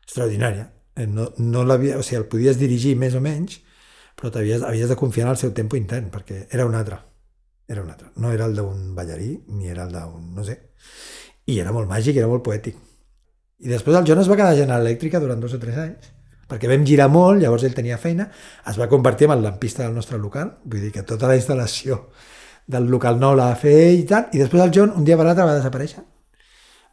extraordinària. 0.06 0.70
Eh, 0.96 1.08
no, 1.08 1.32
no 1.38 1.66
o 1.66 2.04
sigui, 2.04 2.20
el 2.20 2.28
podies 2.32 2.60
dirigir 2.62 2.96
més 3.00 3.16
o 3.18 3.22
menys, 3.24 3.62
però 4.18 4.32
havies, 4.38 4.64
havies 4.68 4.90
de 4.92 5.00
confiar 5.00 5.28
en 5.28 5.34
el 5.34 5.42
seu 5.42 5.54
tempo 5.58 5.80
intern, 5.80 6.12
perquè 6.14 6.46
era 6.52 6.66
un 6.70 6.76
altre. 6.76 7.00
Era 7.68 7.84
un 7.84 7.90
altre. 7.90 8.12
No 8.18 8.32
era 8.36 8.46
el 8.46 8.56
d'un 8.56 8.94
ballarí, 8.96 9.34
ni 9.48 9.70
era 9.72 9.86
el 9.88 9.94
d'un... 9.96 10.34
no 10.36 10.46
sé. 10.46 10.58
I 11.48 11.60
era 11.64 11.72
molt 11.74 11.90
màgic, 11.90 12.18
era 12.18 12.30
molt 12.30 12.44
poètic. 12.46 12.78
I 13.62 13.70
després 13.70 13.98
el 13.98 14.08
Jonas 14.10 14.30
va 14.30 14.38
quedar 14.40 14.54
a 14.58 14.82
Elèctrica 14.82 15.22
durant 15.22 15.40
dos 15.40 15.54
o 15.56 15.60
tres 15.62 15.78
anys, 15.78 16.12
perquè 16.50 16.68
vam 16.68 16.84
girar 16.86 17.08
molt, 17.14 17.40
llavors 17.42 17.64
ell 17.64 17.78
tenia 17.78 17.98
feina, 18.02 18.28
es 18.68 18.80
va 18.80 18.90
convertir 18.92 19.30
en 19.30 19.38
el 19.38 19.46
lampista 19.46 19.86
del 19.86 19.96
nostre 19.96 20.20
local, 20.20 20.58
vull 20.66 20.84
dir 20.84 20.92
que 20.92 21.06
tota 21.08 21.30
la 21.30 21.38
instal·lació 21.40 22.02
del 22.72 22.88
local 22.92 23.20
nou 23.20 23.36
la 23.38 23.52
va 23.52 23.60
fer 23.60 23.74
ell 23.88 24.02
i 24.02 24.08
tal, 24.10 24.30
i 24.32 24.42
després 24.42 24.64
el 24.64 24.74
John 24.76 24.96
un 24.98 25.08
dia 25.08 25.18
per 25.20 25.28
l'altre 25.28 25.48
va 25.48 25.58
desaparèixer. 25.58 26.04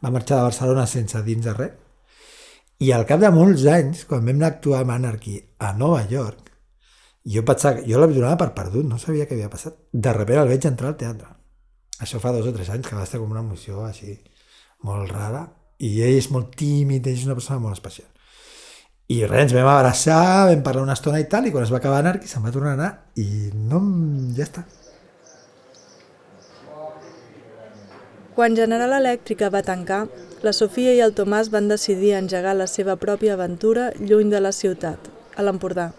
Va 0.03 0.11
marxar 0.15 0.37
de 0.37 0.47
Barcelona 0.49 0.85
sense 0.87 1.21
dins 1.25 1.45
de 1.45 1.55
res. 1.55 1.77
I 2.79 2.93
al 2.95 3.03
cap 3.07 3.19
de 3.19 3.31
molts 3.35 3.65
anys, 3.67 4.05
quan 4.07 4.21
vam 4.23 4.37
anar 4.37 4.47
a 4.47 4.55
actuar 4.55 4.83
amb 4.85 4.93
Anarchy 4.95 5.39
a 5.59 5.73
Nova 5.75 6.05
York, 6.07 6.45
jo 7.33 7.43
pensava, 7.45 7.83
jo 7.83 7.99
la 7.99 8.07
donava 8.07 8.37
per 8.39 8.53
perdut, 8.55 8.85
no 8.87 8.97
sabia 8.97 9.25
què 9.27 9.35
havia 9.35 9.49
passat. 9.51 9.75
De 9.91 10.13
sobte 10.15 10.37
el 10.39 10.47
veig 10.47 10.67
entrar 10.69 10.93
al 10.93 10.99
teatre. 11.01 11.27
Això 11.99 12.21
fa 12.23 12.31
dos 12.31 12.47
o 12.47 12.53
tres 12.55 12.69
anys, 12.71 12.87
que 12.87 12.95
va 12.95 13.03
estar 13.03 13.19
com 13.19 13.31
una 13.35 13.43
emoció 13.43 13.83
així, 13.83 14.15
molt 14.87 15.11
rara. 15.11 15.43
I 15.83 15.91
ell 16.07 16.15
és 16.19 16.29
molt 16.31 16.55
tímid, 16.55 17.07
ell 17.07 17.19
és 17.19 17.27
una 17.27 17.35
persona 17.35 17.59
molt 17.59 17.75
especial. 17.75 18.07
I 19.11 19.23
res, 19.25 19.49
ens 19.49 19.55
vam 19.57 19.67
abraçar, 19.67 20.47
vam 20.47 20.63
parlar 20.63 20.85
una 20.85 20.95
estona 20.95 21.19
i 21.19 21.27
tal, 21.27 21.47
i 21.49 21.51
quan 21.51 21.65
es 21.65 21.71
va 21.73 21.81
acabar 21.81 21.99
Anarchy 21.99 22.31
se'n 22.31 22.45
va 22.45 22.53
tornar 22.55 22.75
a 22.75 22.79
anar 22.79 22.89
i 23.19 23.49
no, 23.57 23.81
ja 24.37 24.45
està. 24.45 24.63
Quan 28.39 28.53
General 28.55 28.93
Elèctrica 28.95 29.49
va 29.51 29.59
tancar, 29.67 30.05
la 30.47 30.53
Sofia 30.55 30.93
i 30.95 31.01
el 31.03 31.11
Tomàs 31.11 31.49
van 31.51 31.65
decidir 31.67 32.13
engegar 32.15 32.53
la 32.55 32.69
seva 32.71 32.95
pròpia 32.95 33.33
aventura 33.35 33.89
lluny 33.99 34.31
de 34.31 34.39
la 34.39 34.53
ciutat, 34.55 35.09
a 35.35 35.43
l'Empordà, 35.43 35.89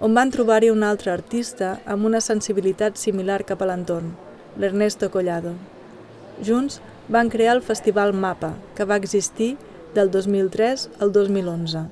on 0.00 0.16
van 0.16 0.32
trobar-hi 0.32 0.72
un 0.72 0.86
altre 0.88 1.12
artista 1.12 1.74
amb 1.84 2.08
una 2.08 2.24
sensibilitat 2.24 2.96
similar 2.96 3.42
cap 3.44 3.60
a 3.60 3.68
l'entorn, 3.68 4.08
l'Ernesto 4.56 5.12
Collado. 5.12 5.52
Junts 6.40 6.80
van 7.12 7.28
crear 7.28 7.58
el 7.58 7.66
Festival 7.68 8.16
MAPA, 8.16 8.54
que 8.72 8.88
va 8.88 8.96
existir 8.96 9.58
del 9.92 10.08
2003 10.16 10.88
al 10.98 11.12
2011. 11.12 11.90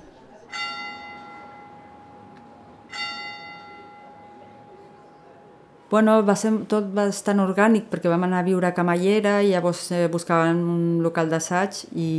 Bueno, 5.91 6.21
va 6.23 6.37
ser 6.39 6.53
tot 6.71 6.93
bastant 6.95 7.41
orgànic 7.43 7.89
perquè 7.91 8.07
vam 8.13 8.23
anar 8.23 8.45
a 8.45 8.47
viure 8.47 8.69
a 8.69 8.75
Camallera 8.77 9.41
i 9.43 9.49
llavors 9.51 9.89
eh, 9.91 10.05
buscàvem 10.13 10.61
un 10.75 10.85
local 11.03 11.27
d'assaig 11.33 11.81
i, 11.99 12.11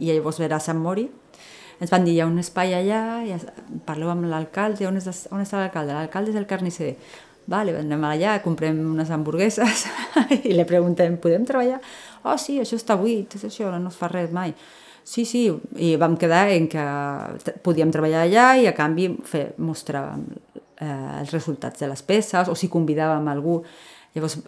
i 0.00 0.08
llavors 0.08 0.40
veure 0.40 0.56
a 0.56 0.62
Sant 0.64 0.80
Mori. 0.80 1.04
Ens 1.84 1.92
van 1.92 2.06
dir, 2.06 2.14
hi 2.14 2.22
ha 2.24 2.28
un 2.30 2.40
espai 2.40 2.72
allà, 2.78 3.02
i 3.28 3.36
parleu 3.84 4.08
amb 4.14 4.24
l'alcalde, 4.30 4.86
on, 4.88 4.96
és, 4.96 5.26
on 5.28 5.44
està 5.44 5.60
l'alcalde? 5.60 5.92
L'alcalde 5.92 6.32
és 6.32 6.40
el 6.40 6.48
carnisser. 6.48 6.94
Vale, 7.52 7.76
anem 7.82 8.08
allà, 8.08 8.38
comprem 8.40 8.80
unes 8.94 9.12
hamburgueses 9.12 9.84
i 10.48 10.56
li 10.56 10.64
preguntem, 10.64 11.20
podem 11.20 11.44
treballar? 11.44 11.82
Oh, 12.24 12.38
sí, 12.40 12.56
això 12.62 12.80
està 12.80 12.96
buit, 12.96 13.36
això 13.44 13.74
no 13.76 13.92
es 13.92 14.00
fa 14.00 14.08
res 14.08 14.32
mai. 14.32 14.56
Sí, 15.04 15.26
sí, 15.28 15.50
i 15.84 15.96
vam 16.00 16.16
quedar 16.16 16.46
en 16.56 16.72
que 16.72 16.88
podíem 17.60 17.92
treballar 17.92 18.24
allà 18.24 18.54
i 18.56 18.70
a 18.70 18.72
canvi 18.72 19.10
fer, 19.28 19.50
mostràvem 19.60 20.24
eh, 20.80 21.20
els 21.20 21.32
resultats 21.34 21.80
de 21.80 21.88
les 21.90 22.02
peces 22.02 22.50
o 22.50 22.54
si 22.58 22.70
convidàvem 22.72 23.28
algú. 23.30 23.60
Llavors, 24.14 24.38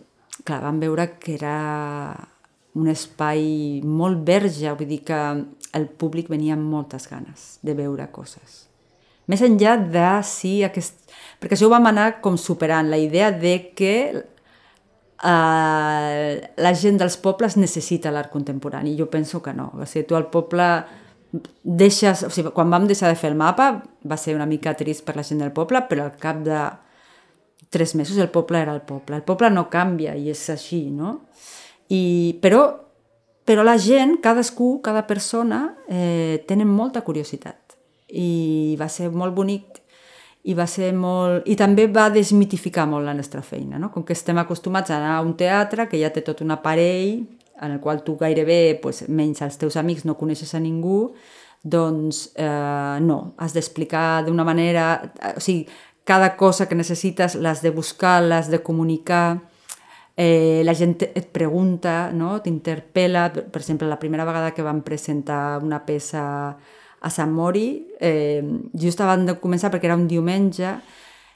clar, 0.44 0.62
vam 0.64 0.80
veure 0.82 1.10
que 1.20 1.34
era 1.36 1.56
un 2.76 2.88
espai 2.92 3.80
molt 3.84 4.22
verge, 4.26 4.72
vull 4.76 4.88
dir 4.90 5.02
que 5.08 5.20
el 5.76 5.88
públic 5.88 6.28
venia 6.32 6.54
amb 6.56 6.68
moltes 6.68 7.08
ganes 7.08 7.56
de 7.64 7.74
veure 7.76 8.08
coses. 8.12 8.66
Més 9.26 9.42
enllà 9.42 9.76
de 9.90 10.08
si 10.26 10.60
aquest... 10.64 11.10
Perquè 11.40 11.56
això 11.56 11.66
ho 11.66 11.72
vam 11.72 11.88
anar 11.90 12.20
com 12.22 12.36
superant, 12.38 12.88
la 12.92 13.00
idea 13.00 13.32
de 13.34 13.56
que 13.76 13.94
eh, 15.24 16.32
la 16.62 16.72
gent 16.78 17.00
dels 17.00 17.16
pobles 17.22 17.56
necessita 17.58 18.12
l'art 18.14 18.30
contemporani. 18.32 18.94
Jo 18.98 19.08
penso 19.10 19.42
que 19.42 19.52
no. 19.56 19.72
O 19.74 19.88
sigui, 19.88 20.06
tu 20.06 20.16
al 20.18 20.28
poble 20.30 20.68
deixes, 21.62 22.22
o 22.26 22.30
sigui, 22.30 22.52
quan 22.54 22.70
vam 22.70 22.86
deixar 22.86 23.10
de 23.10 23.18
fer 23.18 23.30
el 23.32 23.38
mapa 23.38 23.82
va 24.06 24.18
ser 24.20 24.36
una 24.36 24.46
mica 24.46 24.74
trist 24.78 25.04
per 25.04 25.16
la 25.16 25.24
gent 25.26 25.42
del 25.42 25.52
poble, 25.52 25.82
però 25.90 26.06
al 26.06 26.16
cap 26.20 26.42
de 26.46 26.60
tres 27.70 27.94
mesos 27.94 28.18
el 28.18 28.30
poble 28.30 28.60
era 28.60 28.74
el 28.74 28.82
poble. 28.82 29.16
El 29.16 29.26
poble 29.26 29.50
no 29.50 29.68
canvia 29.70 30.14
i 30.16 30.30
és 30.30 30.44
així, 30.52 30.86
no? 30.90 31.26
I, 31.92 32.38
però, 32.42 32.62
però 33.46 33.64
la 33.66 33.76
gent, 33.78 34.18
cadascú, 34.22 34.80
cada 34.82 35.06
persona, 35.06 35.76
eh, 35.88 36.44
tenen 36.48 36.70
molta 36.70 37.02
curiositat. 37.06 37.76
I 38.06 38.76
va 38.78 38.88
ser 38.88 39.10
molt 39.10 39.34
bonic 39.34 39.82
i 40.46 40.54
va 40.54 40.66
ser 40.70 40.92
molt... 40.94 41.46
I 41.50 41.56
també 41.58 41.88
va 41.90 42.06
desmitificar 42.14 42.86
molt 42.86 43.06
la 43.06 43.14
nostra 43.18 43.42
feina, 43.42 43.80
no? 43.82 43.90
Com 43.90 44.04
que 44.06 44.14
estem 44.14 44.38
acostumats 44.38 44.92
a 44.92 45.00
anar 45.00 45.16
a 45.16 45.24
un 45.26 45.34
teatre 45.38 45.88
que 45.90 45.98
ja 45.98 46.12
té 46.14 46.22
tot 46.22 46.44
un 46.44 46.54
aparell 46.54 47.24
en 47.60 47.72
el 47.72 47.80
qual 47.80 48.02
tu 48.04 48.16
gairebé, 48.16 48.78
pues, 48.82 49.06
menys 49.08 49.42
els 49.42 49.58
teus 49.58 49.76
amics, 49.76 50.04
no 50.04 50.16
coneixes 50.18 50.54
a 50.54 50.60
ningú, 50.60 51.14
doncs 51.62 52.30
eh, 52.36 52.98
no, 53.02 53.34
has 53.38 53.56
d'explicar 53.56 54.24
d'una 54.26 54.44
manera... 54.46 54.86
O 55.36 55.40
sigui, 55.42 55.66
cada 56.06 56.36
cosa 56.38 56.68
que 56.68 56.78
necessites 56.78 57.34
l'has 57.34 57.62
de 57.64 57.72
buscar, 57.74 58.20
l'has 58.22 58.50
de 58.52 58.62
comunicar, 58.62 59.40
eh, 60.16 60.62
la 60.64 60.74
gent 60.74 61.02
et 61.02 61.26
pregunta, 61.34 62.12
no? 62.12 62.36
t'interpel·la. 62.44 63.28
Per 63.34 63.60
exemple, 63.60 63.88
la 63.90 63.98
primera 63.98 64.24
vegada 64.28 64.52
que 64.54 64.64
vam 64.64 64.84
presentar 64.86 65.58
una 65.64 65.82
peça 65.86 66.22
a 67.00 67.10
Sant 67.10 67.34
Mori, 67.34 67.86
eh, 68.00 68.44
just 68.72 69.02
abans 69.02 69.26
de 69.26 69.36
començar, 69.42 69.72
perquè 69.72 69.90
era 69.90 69.98
un 69.98 70.06
diumenge, 70.08 70.76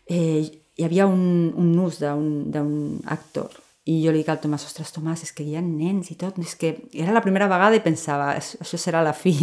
eh, 0.06 0.46
hi 0.76 0.86
havia 0.86 1.06
un, 1.10 1.50
un 1.56 1.74
nus 1.74 1.98
d'un 2.00 3.02
actor 3.06 3.50
i 3.90 4.00
jo 4.04 4.12
li 4.14 4.22
dic 4.22 4.30
al 4.30 4.40
Tomàs, 4.42 4.66
ostres, 4.68 4.92
Tomàs, 4.94 5.24
és 5.26 5.32
que 5.34 5.44
hi 5.46 5.56
ha 5.58 5.62
nens 5.64 6.12
i 6.12 6.16
tot, 6.20 6.36
és 6.38 6.54
que 6.58 6.74
era 6.94 7.14
la 7.16 7.22
primera 7.24 7.48
vegada 7.50 7.78
i 7.78 7.84
pensava, 7.84 8.32
això 8.38 8.78
serà 8.78 9.02
la 9.02 9.14
fi. 9.16 9.34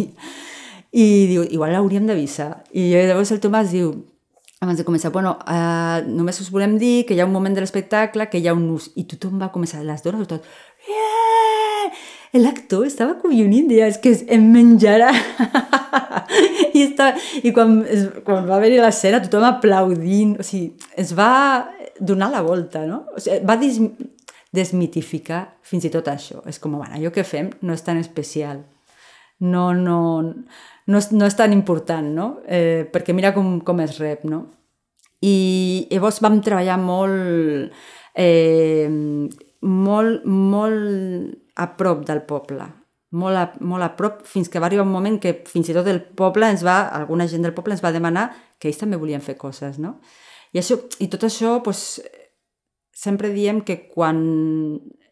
I 0.95 1.07
diu, 1.29 1.43
igual 1.51 1.73
l'hauríem 1.75 2.07
d'avisar. 2.07 2.51
I 2.71 2.89
llavors 3.09 3.33
el 3.35 3.41
Tomàs 3.43 3.73
diu, 3.75 3.91
abans 4.63 4.79
de 4.79 4.85
començar, 4.87 5.11
bueno, 5.13 5.35
uh, 5.45 5.99
només 6.07 6.39
us 6.41 6.51
volem 6.53 6.77
dir 6.81 7.05
que 7.05 7.17
hi 7.17 7.21
ha 7.21 7.27
un 7.27 7.35
moment 7.35 7.53
de 7.57 7.61
l'espectacle, 7.61 8.29
que 8.31 8.39
hi 8.39 8.47
ha 8.47 8.55
un 8.57 8.65
nus, 8.69 8.91
i 8.95 9.05
tothom 9.09 9.37
va 9.41 9.51
començar, 9.53 9.83
les 9.85 10.05
dones, 10.05 10.29
tot, 10.29 10.47
yeah! 10.87 11.17
l'actor 12.37 12.85
estava 12.85 13.15
collonint, 13.21 13.67
deia, 13.69 13.87
és 13.89 13.97
que 14.01 14.13
em 14.33 14.43
menjarà. 14.53 15.09
I, 16.77 16.83
estava, 16.83 17.15
i 17.41 17.53
quan, 17.55 17.79
es, 17.89 18.07
quan 18.25 18.45
va 18.49 18.57
haver-hi 18.57 18.81
l'escena, 18.81 19.21
tothom 19.23 19.47
aplaudint, 19.47 20.35
o 20.41 20.45
sigui, 20.45 20.73
es 20.99 21.13
va 21.17 21.31
donar 21.99 22.29
la 22.33 22.43
volta, 22.45 22.83
no? 22.85 23.03
O 23.15 23.23
sigui, 23.23 23.39
va 23.47 23.57
dis, 23.61 23.79
desmitificar 24.53 25.43
fins 25.65 25.85
i 25.87 25.91
tot 25.93 26.07
això. 26.11 26.41
És 26.47 26.59
com, 26.59 26.77
bueno, 26.77 26.93
allò 26.95 27.11
que 27.13 27.25
fem 27.27 27.51
no 27.61 27.75
és 27.75 27.83
tan 27.85 27.99
especial, 28.01 28.63
no, 29.39 29.73
no, 29.73 29.99
no, 30.87 30.97
és, 30.97 31.11
no 31.13 31.27
és 31.27 31.35
tan 31.37 31.53
important, 31.53 32.07
no? 32.15 32.27
Eh, 32.47 32.87
perquè 32.93 33.13
mira 33.13 33.33
com, 33.35 33.59
com 33.65 33.83
es 33.83 33.97
rep, 34.01 34.25
no? 34.25 34.45
I 35.25 35.87
llavors 35.91 36.21
vam 36.21 36.39
treballar 36.45 36.77
molt, 36.81 37.73
eh, 38.17 38.89
molt, 39.61 40.25
molt 40.25 41.57
a 41.57 41.69
prop 41.77 42.03
del 42.05 42.21
poble, 42.29 42.67
molt 43.17 43.39
a, 43.39 43.45
molt 43.65 43.85
a 43.85 43.91
prop, 43.97 44.21
fins 44.29 44.49
que 44.49 44.61
va 44.61 44.69
arribar 44.69 44.85
un 44.85 44.93
moment 44.93 45.17
que 45.21 45.39
fins 45.49 45.69
i 45.69 45.75
tot 45.77 45.89
el 45.89 46.01
poble 46.17 46.49
ens 46.49 46.65
va, 46.65 46.83
alguna 46.93 47.27
gent 47.29 47.45
del 47.45 47.55
poble 47.57 47.73
ens 47.73 47.83
va 47.83 47.93
demanar 47.95 48.29
que 48.57 48.69
ells 48.69 48.81
també 48.81 48.97
volien 48.97 49.23
fer 49.25 49.37
coses, 49.37 49.77
no? 49.81 49.97
I, 50.53 50.61
això, 50.61 50.77
i 51.03 51.09
tot 51.11 51.25
això, 51.27 51.57
doncs, 51.65 51.99
sempre 52.97 53.29
diem 53.29 53.61
que 53.61 53.77
quan 53.93 54.17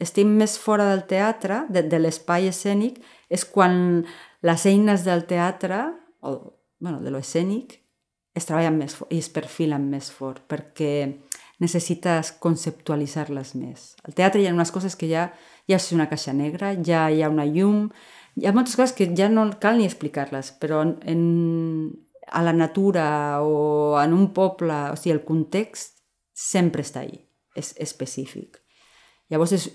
estem 0.02 0.32
més 0.40 0.58
fora 0.58 0.88
del 0.90 1.06
teatre, 1.10 1.64
de, 1.70 1.84
de 1.86 2.00
l'espai 2.02 2.50
escènic, 2.50 2.98
és 3.30 3.46
quan 3.46 4.04
les 4.46 4.66
eines 4.66 5.06
del 5.06 5.26
teatre, 5.30 5.84
o 6.26 6.58
bueno, 6.82 7.00
de 7.06 7.14
l'escènic, 7.14 7.78
es 8.36 8.48
treballen 8.50 8.80
més 8.82 8.96
fort 8.98 9.14
i 9.14 9.22
es 9.22 9.30
perfilen 9.32 9.86
més 9.92 10.10
fort, 10.12 10.42
perquè 10.50 10.96
necessites 11.64 12.34
conceptualitzar-les 12.44 13.54
més. 13.56 13.94
Al 14.04 14.18
teatre 14.18 14.42
hi 14.42 14.50
ha 14.50 14.56
unes 14.56 14.74
coses 14.76 14.98
que 15.00 15.08
ja, 15.08 15.30
ja 15.70 15.78
és 15.78 15.92
una 15.96 16.10
caixa 16.12 16.34
negra, 16.36 16.74
ja 16.84 17.06
hi 17.08 17.22
ha 17.24 17.32
una 17.32 17.46
llum, 17.48 17.86
hi 18.36 18.50
ha 18.50 18.56
moltes 18.56 18.76
coses 18.76 18.96
que 18.98 19.08
ja 19.16 19.30
no 19.32 19.46
cal 19.62 19.78
ni 19.80 19.88
explicar-les, 19.88 20.52
però 20.60 20.82
en, 20.84 21.22
a 22.28 22.42
la 22.44 22.54
natura 22.54 23.06
o 23.46 23.96
en 24.02 24.18
un 24.18 24.34
poble, 24.34 24.82
o 24.92 25.00
sigui, 25.00 25.16
el 25.16 25.24
context 25.24 26.02
sempre 26.36 26.84
està 26.84 27.06
ahí, 27.06 27.22
és 27.56 27.74
específic. 27.82 28.60
Llavors 29.32 29.56
és, 29.58 29.70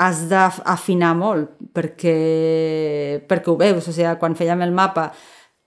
has 0.00 0.24
d'afinar 0.30 1.14
molt 1.18 1.56
perquè, 1.74 2.16
perquè 3.28 3.50
ho 3.50 3.58
veus, 3.60 3.88
o 3.88 3.92
sigui, 3.92 4.14
quan 4.20 4.38
fèiem 4.38 4.62
el 4.64 4.76
mapa 4.76 5.10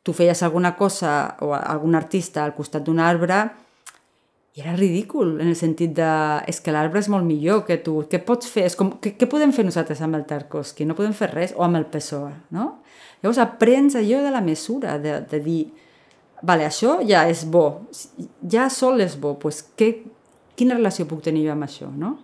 tu 0.04 0.13
feies 0.13 0.43
alguna 0.43 0.76
cosa 0.76 1.38
o 1.41 1.54
algun 1.56 1.96
artista 1.96 2.43
al 2.43 2.54
costat 2.54 2.84
d'un 2.84 3.00
arbre 3.00 3.46
i 4.54 4.62
era 4.62 4.76
ridícul, 4.76 5.39
en 5.41 5.48
el 5.50 5.56
sentit 5.58 5.96
de 5.98 6.10
és 6.46 6.60
que 6.62 6.74
l'arbre 6.76 7.02
és 7.02 7.10
molt 7.10 7.26
millor 7.26 7.63
que 7.65 7.80
tu, 7.82 8.04
què 8.06 8.19
pots 8.22 8.52
fer? 8.52 8.67
És 8.69 8.76
com, 8.78 8.91
què, 9.02 9.15
què 9.17 9.26
podem 9.30 9.54
fer 9.56 9.65
nosaltres 9.65 10.04
amb 10.06 10.19
el 10.19 10.28
Tarkovsky? 10.30 10.86
No 10.86 10.93
podem 10.93 11.15
fer 11.17 11.32
res, 11.32 11.56
o 11.58 11.63
amb 11.65 11.80
el 11.80 11.88
Pessoa, 11.89 12.30
no? 12.54 12.67
Llavors 13.24 13.39
aprens 13.41 13.98
allò 13.98 14.19
de 14.22 14.34
la 14.36 14.43
mesura, 14.46 15.00
de, 15.02 15.15
de 15.32 15.39
dir, 15.41 15.63
vale, 16.46 16.67
això 16.67 17.00
ja 17.08 17.24
és 17.32 17.48
bo, 17.50 17.63
ja 18.46 18.67
sol 18.69 19.02
és 19.02 19.15
bo, 19.17 19.34
pues 19.41 19.63
què, 19.80 19.89
quina 20.56 20.78
relació 20.78 21.08
puc 21.10 21.24
tenir 21.26 21.48
jo 21.48 21.54
amb 21.54 21.66
això, 21.68 21.89
no? 21.89 22.18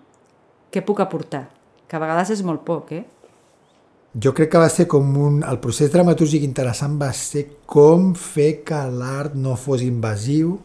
Què 0.69 0.83
puc 0.85 1.01
aportar? 1.01 1.47
Que 1.89 1.97
a 1.97 2.01
vegades 2.03 2.35
és 2.35 2.43
molt 2.45 2.61
poc, 2.67 2.93
eh? 2.93 3.05
Jo 4.19 4.33
crec 4.37 4.51
que 4.53 4.61
va 4.61 4.69
ser 4.73 4.87
com 4.89 5.09
un... 5.21 5.41
El 5.45 5.59
procés 5.61 5.91
dramatúrgic 5.93 6.43
interessant 6.45 6.97
va 7.01 7.11
ser 7.13 7.45
com 7.69 8.11
fer 8.17 8.63
que 8.65 8.79
l'art 8.89 9.35
no 9.37 9.55
fos 9.57 9.83
invasiu, 9.85 10.55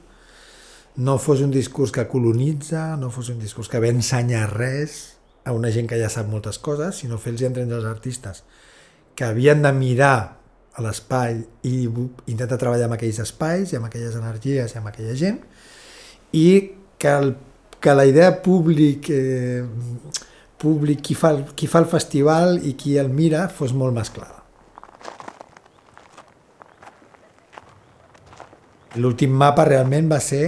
no 0.96 1.16
fos 1.18 1.42
un 1.44 1.53
discurs 1.53 1.92
que 1.92 2.07
colonitza, 2.09 2.94
no 2.96 3.11
fos 3.12 3.29
un 3.33 3.40
discurs 3.42 3.68
que 3.68 3.81
ve 3.83 3.90
ensenyar 3.92 4.46
res 4.55 5.16
a 5.44 5.53
una 5.53 5.72
gent 5.72 5.88
que 5.90 5.98
ja 6.00 6.09
sap 6.12 6.31
moltes 6.31 6.61
coses, 6.62 7.03
sinó 7.03 7.18
fer-los 7.20 7.44
entendre 7.50 7.77
als 7.77 7.88
artistes 7.88 8.44
que 9.14 9.24
havien 9.24 9.62
de 9.62 9.72
mirar 9.72 10.37
a 10.74 10.83
l'espai 10.83 11.38
i 11.62 11.85
intentar 11.87 12.59
treballar 12.59 12.88
amb 12.88 12.96
aquells 12.96 13.20
espais 13.22 13.72
i 13.72 13.79
amb 13.79 13.87
aquelles 13.87 14.16
energies 14.18 14.74
i 14.74 14.79
amb 14.81 14.90
aquella 14.90 15.14
gent 15.18 15.38
i 16.35 16.48
que, 16.98 17.12
el, 17.12 17.35
que 17.85 17.92
la 17.92 18.07
idea 18.09 18.31
públic, 18.40 19.11
eh, 19.12 19.62
públic 20.57 21.03
qui, 21.05 21.14
fa 21.14 21.35
qui 21.53 21.68
fa 21.68 21.83
el 21.85 21.88
festival 21.90 22.57
i 22.64 22.73
qui 22.81 22.94
el 22.97 23.11
mira 23.12 23.42
fos 23.53 23.75
molt 23.77 23.92
més 23.92 24.09
clara. 24.09 24.40
L'últim 28.97 29.35
mapa 29.37 29.66
realment 29.68 30.09
va 30.09 30.23
ser 30.25 30.47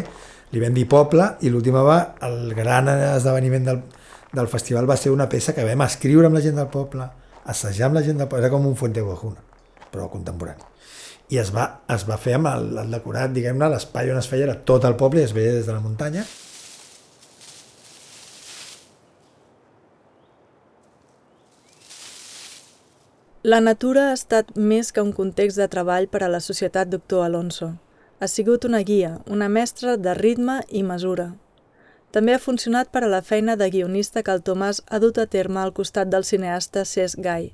li 0.55 0.63
vam 0.63 0.73
dir 0.73 0.87
poble 0.89 1.27
i 1.45 1.53
l'última 1.53 1.83
va, 1.85 1.99
el 2.25 2.55
gran 2.57 2.89
esdeveniment 2.89 3.69
del, 3.69 3.83
del 4.33 4.49
festival 4.49 4.89
va 4.89 4.97
ser 4.97 5.13
una 5.13 5.29
peça 5.29 5.53
que 5.53 5.67
vam 5.67 5.85
escriure 5.85 6.31
amb 6.31 6.39
la 6.39 6.45
gent 6.45 6.57
del 6.57 6.71
poble, 6.73 7.11
assajar 7.45 7.91
amb 7.91 7.99
la 8.01 8.05
gent 8.07 8.23
del 8.23 8.31
poble, 8.31 8.47
era 8.47 8.55
com 8.55 8.65
un 8.65 8.81
Fuente 8.81 9.05
Guajuna, 9.05 9.45
però 9.93 10.09
contemporani. 10.09 10.73
I 11.35 11.43
es 11.43 11.53
va, 11.53 11.69
es 11.93 12.09
va 12.09 12.17
fer 12.23 12.39
amb 12.39 12.49
el, 12.55 12.71
el 12.87 12.97
decorat, 12.97 13.37
diguem-ne, 13.37 13.69
l'espai 13.75 14.15
on 14.15 14.23
es 14.23 14.31
feia 14.31 14.49
era 14.49 14.59
tot 14.65 14.89
el 14.89 14.97
poble 14.97 15.21
i 15.21 15.29
es 15.29 15.37
veia 15.37 15.59
des 15.59 15.67
de 15.67 15.75
la 15.75 15.85
muntanya. 15.85 16.25
La 23.47 23.61
natura 23.63 24.09
ha 24.09 24.15
estat 24.17 24.49
més 24.59 24.89
que 24.91 25.03
un 25.07 25.13
context 25.15 25.61
de 25.61 25.69
treball 25.71 26.09
per 26.11 26.25
a 26.27 26.29
la 26.33 26.41
societat 26.43 26.89
Doctor 26.91 27.23
Alonso. 27.23 27.69
Ha 28.19 28.27
sigut 28.27 28.67
una 28.67 28.81
guia, 28.89 29.21
una 29.31 29.47
mestra 29.47 29.95
de 30.07 30.15
ritme 30.19 30.57
i 30.67 30.83
mesura. 30.83 31.29
També 32.11 32.35
ha 32.35 32.41
funcionat 32.43 32.91
per 32.91 33.05
a 33.07 33.13
la 33.15 33.23
feina 33.23 33.55
de 33.55 33.71
guionista 33.71 34.25
que 34.27 34.35
el 34.35 34.43
Tomàs 34.43 34.83
ha 34.91 34.99
dut 34.99 35.23
a 35.23 35.29
terme 35.37 35.63
al 35.63 35.71
costat 35.79 36.11
del 36.11 36.27
cineasta 36.27 36.83
Cesc 36.83 37.23
Gai. 37.23 37.53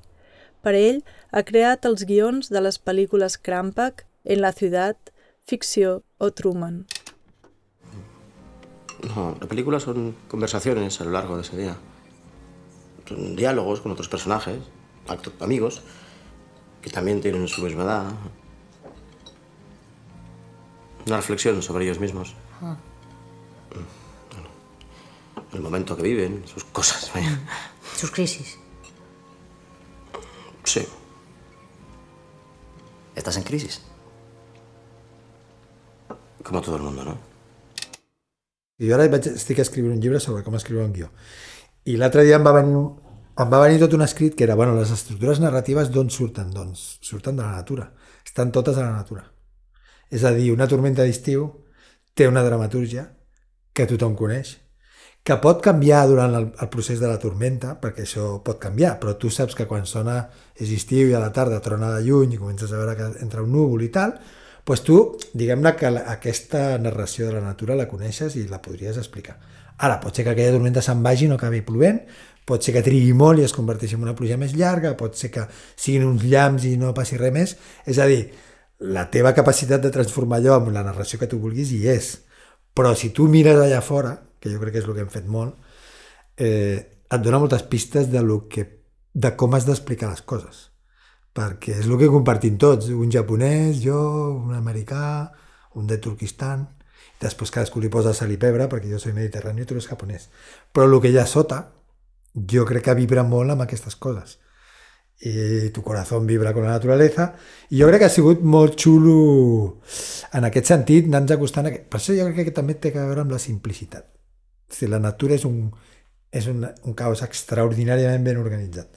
Per 0.65 0.73
ell, 0.73 1.03
ha 1.29 1.45
creat 1.45 1.85
els 1.85 2.09
guions 2.09 2.49
de 2.49 2.65
les 2.65 2.81
pel·lícules 2.81 3.37
Crampac, 3.37 4.07
En 4.25 4.41
la 4.41 4.51
ciutat, 4.51 5.13
Ficció 5.45 6.01
o 6.17 6.31
Truman. 6.31 6.87
No, 9.13 9.37
la 9.39 9.47
película 9.47 9.79
son 9.79 10.15
conversaciones 10.27 11.01
a 11.01 11.03
lo 11.03 11.11
largo 11.11 11.35
de 11.35 11.43
ese 11.43 11.57
día. 11.57 11.75
Son 13.05 13.35
diálogos 13.35 13.81
con 13.81 13.91
otros 13.91 14.09
personajes, 14.09 14.57
amigos, 15.39 15.81
que 16.81 16.89
también 16.89 17.21
tienen 17.21 17.47
su 17.47 17.61
misma 17.61 17.83
edad, 17.83 18.11
Una 21.05 21.17
reflexión 21.17 21.61
sobre 21.61 21.83
ellos 21.83 21.99
mismos. 21.99 22.33
Ah. 22.61 22.77
el 25.51 25.61
momento 25.61 25.95
que 25.95 26.03
viven, 26.03 26.43
sus 26.47 26.63
cosas. 26.63 27.11
Vaya. 27.13 27.39
Sus 27.95 28.09
crisis. 28.09 28.57
Sí. 30.63 30.87
¿Estás 33.15 33.37
en 33.37 33.43
crisis? 33.43 33.81
Como 36.41 36.61
todo 36.61 36.77
el 36.77 36.81
mundo, 36.81 37.03
no? 37.03 37.17
Jo 38.81 38.95
ara 38.95 39.05
vaig, 39.07 39.27
estic 39.29 39.59
escrivint 39.61 39.93
un 39.93 40.01
llibre 40.01 40.19
sobre 40.19 40.43
com 40.43 40.55
escriure 40.57 40.83
un 40.83 40.93
guió. 40.95 41.11
I 41.85 41.95
l'altre 41.99 42.23
dia 42.25 42.39
em 42.39 42.43
va, 42.43 42.55
venir, 42.55 42.81
em 43.33 43.49
va 43.49 43.61
venir 43.63 43.79
tot 43.81 43.93
un 43.97 44.03
escrit 44.05 44.35
que 44.37 44.45
era, 44.45 44.55
bueno, 44.55 44.75
les 44.77 44.91
estructures 44.93 45.39
narratives 45.41 45.89
d'on 45.93 46.11
surten? 46.13 46.51
Doncs 46.53 46.99
surten 47.01 47.37
de 47.39 47.43
la 47.43 47.55
natura. 47.57 47.89
Estan 48.25 48.51
totes 48.51 48.77
a 48.77 48.85
la 48.85 48.97
natura. 48.97 49.25
És 50.13 50.23
a 50.23 50.33
dir, 50.35 50.51
una 50.53 50.67
tormenta 50.69 51.05
d'estiu 51.05 51.47
té 52.13 52.27
una 52.29 52.43
dramatúrgia 52.45 53.07
que 53.73 53.87
tothom 53.89 54.13
coneix, 54.13 54.59
que 55.23 55.37
pot 55.41 55.63
canviar 55.63 56.03
durant 56.11 56.35
el, 56.35 56.49
el 56.61 56.69
procés 56.69 56.99
de 57.01 57.09
la 57.09 57.17
tormenta, 57.17 57.77
perquè 57.81 58.03
això 58.03 58.27
pot 58.45 58.59
canviar, 58.61 58.97
però 59.01 59.15
tu 59.17 59.31
saps 59.33 59.55
que 59.57 59.65
quan 59.65 59.87
sona 59.89 60.19
és 60.53 60.69
estiu 60.75 61.09
i 61.09 61.15
a 61.15 61.21
la 61.23 61.31
tarda 61.33 61.61
trona 61.63 61.93
de 61.95 62.03
lluny 62.05 62.35
i 62.35 62.41
comences 62.41 62.71
a 62.71 62.81
veure 62.81 62.95
que 62.99 63.09
entra 63.23 63.41
un 63.41 63.53
núvol 63.55 63.87
i 63.87 63.89
tal, 63.89 64.17
doncs 64.67 64.83
tu, 64.85 64.99
diguem-ne 65.33 65.73
que 65.79 65.89
la, 65.91 66.05
aquesta 66.11 66.77
narració 66.79 67.27
de 67.27 67.37
la 67.39 67.45
natura 67.47 67.79
la 67.79 67.87
coneixes 67.89 68.37
i 68.39 68.45
la 68.51 68.61
podries 68.63 68.99
explicar. 68.99 69.39
Ara, 69.83 69.97
pot 70.03 70.15
ser 70.15 70.27
que 70.27 70.35
aquella 70.35 70.53
tormenta 70.53 70.83
se'n 70.85 71.01
vagi 71.03 71.25
i 71.25 71.31
no 71.31 71.39
acabi 71.39 71.63
plovent, 71.65 72.03
pot 72.45 72.63
ser 72.63 72.73
que 72.75 72.83
trigui 72.85 73.13
molt 73.17 73.39
i 73.39 73.45
es 73.47 73.53
converteixi 73.55 73.95
en 73.97 74.03
una 74.03 74.15
pluja 74.17 74.37
més 74.39 74.55
llarga, 74.57 74.95
pot 74.99 75.15
ser 75.19 75.31
que 75.31 75.45
siguin 75.75 76.07
uns 76.07 76.25
llamps 76.27 76.67
i 76.67 76.75
no 76.77 76.93
passi 76.95 77.19
res 77.19 77.33
més, 77.35 77.55
és 77.87 77.99
a 77.99 78.07
dir, 78.09 78.25
la 78.83 79.07
teva 79.11 79.33
capacitat 79.33 79.81
de 79.83 79.91
transformar 79.93 80.41
allò 80.41 80.57
amb 80.57 80.73
la 80.75 80.83
narració 80.83 81.19
que 81.19 81.29
tu 81.31 81.39
vulguis 81.39 81.71
hi 81.71 81.85
és. 81.87 82.17
Però 82.73 82.91
si 82.97 83.11
tu 83.15 83.29
mires 83.31 83.59
allà 83.59 83.79
fora, 83.85 84.17
que 84.41 84.51
jo 84.51 84.59
crec 84.59 84.75
que 84.75 84.81
és 84.81 84.87
el 84.89 84.97
que 84.97 85.05
hem 85.05 85.13
fet 85.13 85.29
molt, 85.29 85.55
eh, 86.37 86.83
et 87.13 87.21
dona 87.23 87.39
moltes 87.39 87.63
pistes 87.69 88.09
de, 88.11 88.21
lo 88.21 88.47
que, 88.49 88.65
de 89.13 89.35
com 89.37 89.53
has 89.55 89.67
d'explicar 89.69 90.09
les 90.11 90.23
coses. 90.27 90.69
Perquè 91.33 91.77
és 91.79 91.87
el 91.87 91.97
que 92.01 92.11
compartim 92.11 92.57
tots, 92.61 92.89
un 92.91 93.11
japonès, 93.13 93.79
jo, 93.81 93.99
un 94.35 94.53
americà, 94.57 95.31
un 95.79 95.87
de 95.89 95.97
Turquistan, 96.01 96.67
després 97.21 97.53
cadascú 97.53 97.81
li 97.81 97.89
posa 97.93 98.13
sal 98.13 98.33
i 98.33 98.37
pebre, 98.41 98.67
perquè 98.69 98.91
jo 98.91 98.99
soy 98.99 99.15
mediterrani 99.15 99.63
i 99.63 99.69
tu 99.69 99.77
eres 99.77 99.87
japonès. 99.87 100.27
Però 100.73 100.89
el 100.89 100.99
que 101.01 101.13
hi 101.13 101.17
ha 101.21 101.25
sota, 101.29 101.63
jo 102.33 102.65
crec 102.65 102.87
que 102.87 102.95
vibra 102.97 103.23
molt 103.23 103.53
amb 103.53 103.63
aquestes 103.65 103.95
coses. 103.95 104.39
I 105.23 105.69
tu 105.71 105.83
corazón 105.83 106.27
vibra 106.27 106.53
con 106.53 106.63
la 106.63 106.71
naturaleza. 106.71 107.33
I 107.69 107.79
jo 107.79 107.87
crec 107.87 108.01
que 108.01 108.05
ha 108.09 108.13
sigut 108.13 108.41
molt 108.41 108.75
xulo 108.79 109.79
en 110.33 110.49
aquest 110.49 110.71
sentit 110.73 111.07
anar-nos 111.07 111.37
acostant 111.37 111.69
a... 111.69 111.71
per 111.71 111.99
això 111.99 112.15
jo 112.17 112.27
crec 112.33 112.49
que 112.49 112.55
també 112.55 112.75
té 112.75 112.91
a 112.91 113.05
veure 113.05 113.23
amb 113.23 113.31
la 113.31 113.39
simplicitat. 113.39 114.09
Si 114.69 114.89
la 114.89 114.99
natura 114.99 115.37
és 115.37 115.45
un, 115.45 115.69
és 116.31 116.49
un, 116.49 116.65
un 116.65 116.97
caos 116.97 117.21
extraordinàriament 117.23 118.25
ben 118.25 118.41
organitzat. 118.41 118.89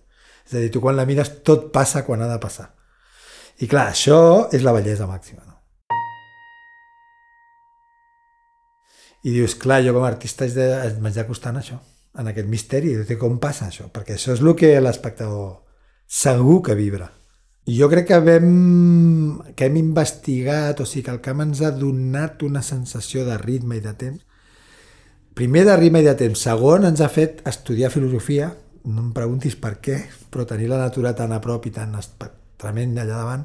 És 0.46 0.54
a 0.54 0.62
dir, 0.62 0.70
tu 0.72 0.80
quan 0.80 0.96
la 0.96 1.06
mires 1.06 1.42
tot 1.44 1.70
passa 1.74 2.04
quan 2.06 2.22
ha 2.22 2.30
de 2.32 2.40
passar. 2.42 2.70
I 3.60 3.68
clar, 3.68 3.90
això 3.92 4.48
és 4.52 4.64
la 4.64 4.72
bellesa 4.76 5.06
màxima 5.08 5.44
no? 5.44 5.54
i 9.26 9.32
dius, 9.32 9.56
clar, 9.58 9.80
jo 9.82 9.94
com 9.96 10.04
a 10.04 10.10
artista 10.12 10.46
m'haig 10.46 11.16
d'acostar 11.16 11.54
a 11.54 11.62
això 11.62 11.78
en 12.18 12.30
aquest 12.30 12.48
misteri 12.48 12.94
de 12.96 13.18
com 13.20 13.38
passa 13.42 13.68
això 13.70 13.90
perquè 13.92 14.16
això 14.16 14.34
és 14.34 14.42
el 14.42 14.54
que 14.58 14.72
l'espectador 14.80 15.62
segur 16.06 16.62
que 16.62 16.74
vibra. 16.78 17.10
I 17.66 17.80
jo 17.80 17.88
crec 17.90 18.06
que 18.06 18.18
vam, 18.22 19.40
que 19.58 19.66
hem 19.66 19.76
investigat, 19.80 20.78
o 20.80 20.86
sigui 20.86 21.02
que 21.08 21.14
el 21.16 21.22
camp 21.24 21.42
ens 21.42 21.64
ha 21.66 21.72
donat 21.74 22.44
una 22.46 22.62
sensació 22.62 23.24
de 23.26 23.38
ritme 23.40 23.80
i 23.80 23.82
de 23.82 23.94
temps. 23.98 24.22
Primer 25.34 25.64
de 25.66 25.74
ritme 25.76 26.00
i 26.00 26.06
de 26.06 26.14
temps. 26.14 26.44
Segon, 26.46 26.86
ens 26.86 27.02
ha 27.02 27.10
fet 27.10 27.42
estudiar 27.50 27.90
filosofia, 27.90 28.52
no 28.86 29.02
em 29.02 29.10
preguntis 29.16 29.58
per 29.58 29.74
què, 29.82 29.98
però 30.30 30.46
tenir 30.46 30.70
la 30.70 30.78
natura 30.78 31.16
tan 31.18 31.34
a 31.34 31.40
prop 31.42 31.66
i 31.66 31.74
tan 31.74 31.98
tremend 32.56 33.02
allà 33.02 33.18
davant, 33.18 33.42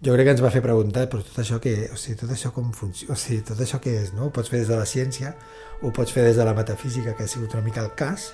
jo 0.00 0.14
crec 0.14 0.26
que 0.26 0.32
ens 0.32 0.42
va 0.42 0.50
fer 0.52 0.62
preguntar, 0.64 1.06
però 1.12 1.20
tot 1.24 1.40
això 1.42 1.58
què, 1.60 1.74
o 1.92 1.96
sigui, 2.00 2.16
tot 2.22 2.30
això 2.32 2.52
com 2.56 2.70
funciona, 2.72 3.12
o 3.12 3.20
sigui, 3.20 3.42
tot 3.44 3.58
això 3.60 3.80
què 3.84 3.98
és, 4.00 4.14
no? 4.16 4.28
Ho 4.28 4.32
pots 4.32 4.48
fer 4.48 4.62
des 4.62 4.70
de 4.72 4.78
la 4.78 4.86
ciència, 4.88 5.34
ho 5.82 5.90
pots 5.92 6.12
fer 6.12 6.24
des 6.24 6.40
de 6.40 6.46
la 6.48 6.54
metafísica, 6.56 7.12
que 7.16 7.26
ha 7.26 7.28
sigut 7.28 7.52
una 7.56 7.66
mica 7.66 7.84
el 7.84 7.92
cas, 7.96 8.32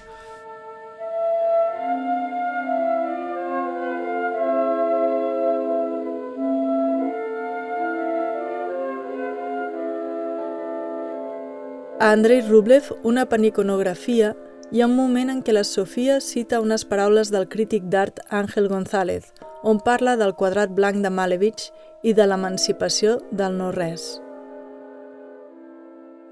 A 11.98 12.12
Andrei 12.12 12.42
Rublev, 12.42 12.92
una 13.02 13.24
paniconografia, 13.26 14.34
hi 14.70 14.82
ha 14.82 14.86
un 14.86 14.94
moment 14.94 15.32
en 15.32 15.40
què 15.42 15.54
la 15.56 15.64
Sofia 15.64 16.20
cita 16.20 16.60
unes 16.62 16.84
paraules 16.86 17.32
del 17.34 17.48
crític 17.48 17.88
d'art 17.90 18.20
Ángel 18.30 18.68
González, 18.68 19.32
on 19.62 19.80
parla 19.80 20.16
del 20.16 20.34
quadrat 20.34 20.72
blanc 20.74 21.02
de 21.04 21.10
Malevich 21.10 21.70
i 22.02 22.12
de 22.14 22.26
l'emancipació 22.26 23.18
del 23.30 23.56
no-res. 23.58 24.20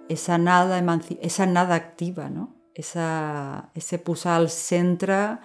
Esa 0.08 0.36
nada, 0.38 0.80
esa 1.20 1.46
nada 1.46 1.74
activa, 1.74 2.28
no? 2.28 2.54
Esa, 2.74 3.70
ese 3.74 3.98
posar 3.98 4.36
al 4.36 4.50
centre 4.50 5.38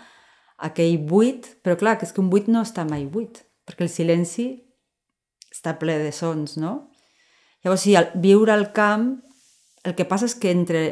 aquell 0.58 0.98
buit, 1.00 1.48
però 1.64 1.78
clar, 1.80 1.98
que 1.98 2.08
és 2.08 2.14
que 2.14 2.22
un 2.22 2.30
buit 2.30 2.50
no 2.52 2.66
està 2.66 2.84
mai 2.84 3.06
buit, 3.08 3.40
perquè 3.66 3.86
el 3.86 3.94
silenci 3.94 4.50
està 5.50 5.78
ple 5.80 5.96
de 6.02 6.12
sons, 6.12 6.58
no? 6.60 6.92
Llavors, 7.64 7.86
sí, 7.86 7.96
al 7.96 8.12
viure 8.16 8.54
al 8.54 8.72
camp, 8.76 9.22
el 9.84 9.96
que 9.96 10.08
passa 10.08 10.28
és 10.28 10.36
que 10.36 10.52
entre 10.52 10.84